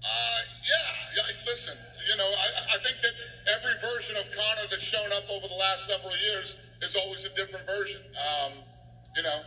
[0.00, 1.28] Uh, yeah.
[1.28, 1.44] yeah.
[1.44, 1.76] Listen,
[2.08, 3.12] you know, I, I think that
[3.52, 7.32] every version of Conor that's shown up over the last several years is always a
[7.36, 8.00] different version.
[8.16, 8.64] Um,
[9.12, 9.44] you know,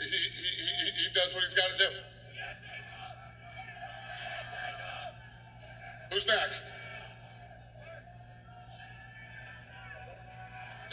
[0.00, 1.90] he, he, he, he does what he's got to do.
[6.12, 6.62] Who's next?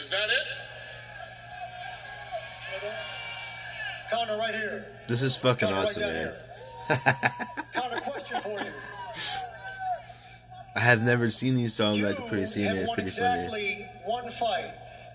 [0.00, 0.46] Is that it?
[4.10, 4.86] Conor, right here.
[5.08, 6.32] This is fucking Conor, awesome, down man.
[6.88, 6.98] here.
[7.74, 8.72] Conor, question for you.
[10.76, 12.04] I have never seen these songs.
[12.04, 12.80] I You could pretty seen have it.
[12.80, 13.40] It's won pretty funny.
[13.40, 14.72] exactly one fight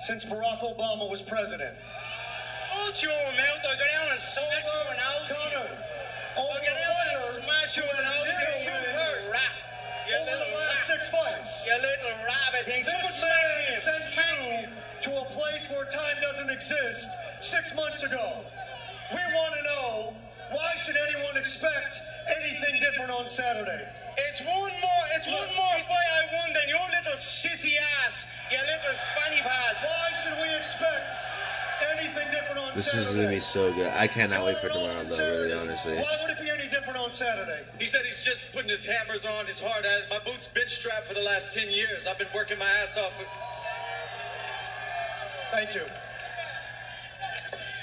[0.08, 1.76] since Barack Obama was president.
[2.74, 5.30] Hold your mouth, or go down and smash you an nose.
[5.30, 5.70] Conor,
[6.38, 8.34] Or over go down and smash you an nose.
[8.34, 9.54] zero You rat.
[10.10, 10.90] You over the little last rat.
[10.90, 11.52] six fights.
[11.70, 12.82] You little rabbit thing.
[12.82, 14.68] This Someone man sent you
[15.06, 17.08] to a place where time doesn't exist
[17.42, 18.42] six months ago.
[19.14, 20.14] We want to know
[20.52, 23.86] why should anyone expect anything different on Saturday?
[24.30, 28.58] It's one more, it's one more fight I won than your little sissy ass, you
[28.58, 29.78] little fanny pad.
[29.82, 31.14] Why should we expect
[31.98, 33.92] anything different on This is gonna be so good.
[33.94, 35.16] I cannot wait for tomorrow, though.
[35.16, 35.96] Saturday, Really, honestly.
[35.96, 37.62] Why would it be any different on Saturday?
[37.80, 40.10] He said he's just putting his hammers on, his hard at it.
[40.10, 42.06] My boots been strapped for the last 10 years.
[42.08, 43.12] I've been working my ass off.
[43.18, 43.26] For...
[45.52, 45.84] Thank you.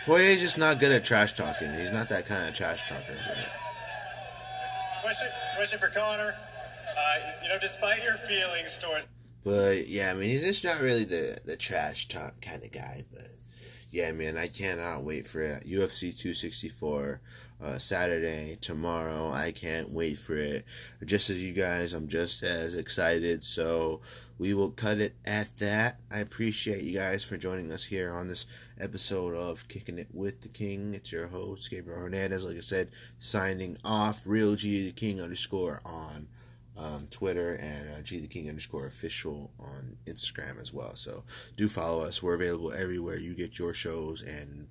[0.07, 1.73] Poirier's just not good at trash talking.
[1.75, 3.17] He's not that kind of trash talker.
[3.29, 3.51] But
[5.03, 6.35] Question, question for Conor.
[6.35, 9.07] Uh, you know, despite your feelings towards
[9.45, 13.05] But yeah, I mean, he's just not really the the trash talk kind of guy.
[13.11, 13.31] But
[13.91, 15.67] yeah, man, I cannot wait for it.
[15.67, 17.21] UFC 264
[17.63, 19.31] uh, Saturday tomorrow.
[19.31, 20.65] I can't wait for it.
[21.05, 23.43] Just as you guys, I'm just as excited.
[23.43, 24.01] So
[24.39, 25.99] we will cut it at that.
[26.11, 28.47] I appreciate you guys for joining us here on this
[28.81, 30.95] episode of Kicking It with the King.
[30.95, 32.45] It's your host Gabriel Hernandez.
[32.45, 34.23] Like I said, signing off.
[34.25, 36.29] Real G the King underscore on
[36.81, 40.97] um, Twitter and uh, G the King underscore official on Instagram as well.
[40.97, 41.25] So
[41.57, 42.23] do follow us.
[42.23, 44.67] We're available everywhere you get your shows and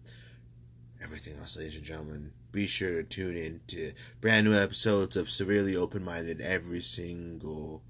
[1.01, 2.31] everything else, ladies and gentlemen.
[2.51, 7.83] Be sure to tune in to brand new episodes of Severely Open Minded every single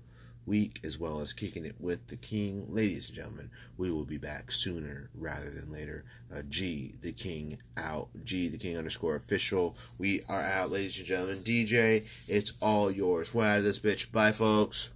[0.49, 2.65] week, as well as Kicking It with the King.
[2.67, 6.03] Ladies and gentlemen, we will be back sooner rather than later.
[6.35, 8.09] Uh, G the King out.
[8.23, 9.77] G the King underscore official.
[9.99, 11.43] We are out, ladies and gentlemen.
[11.43, 13.33] DJ, it's all yours.
[13.33, 14.11] We're out of this bitch.
[14.11, 14.89] Bye, folks.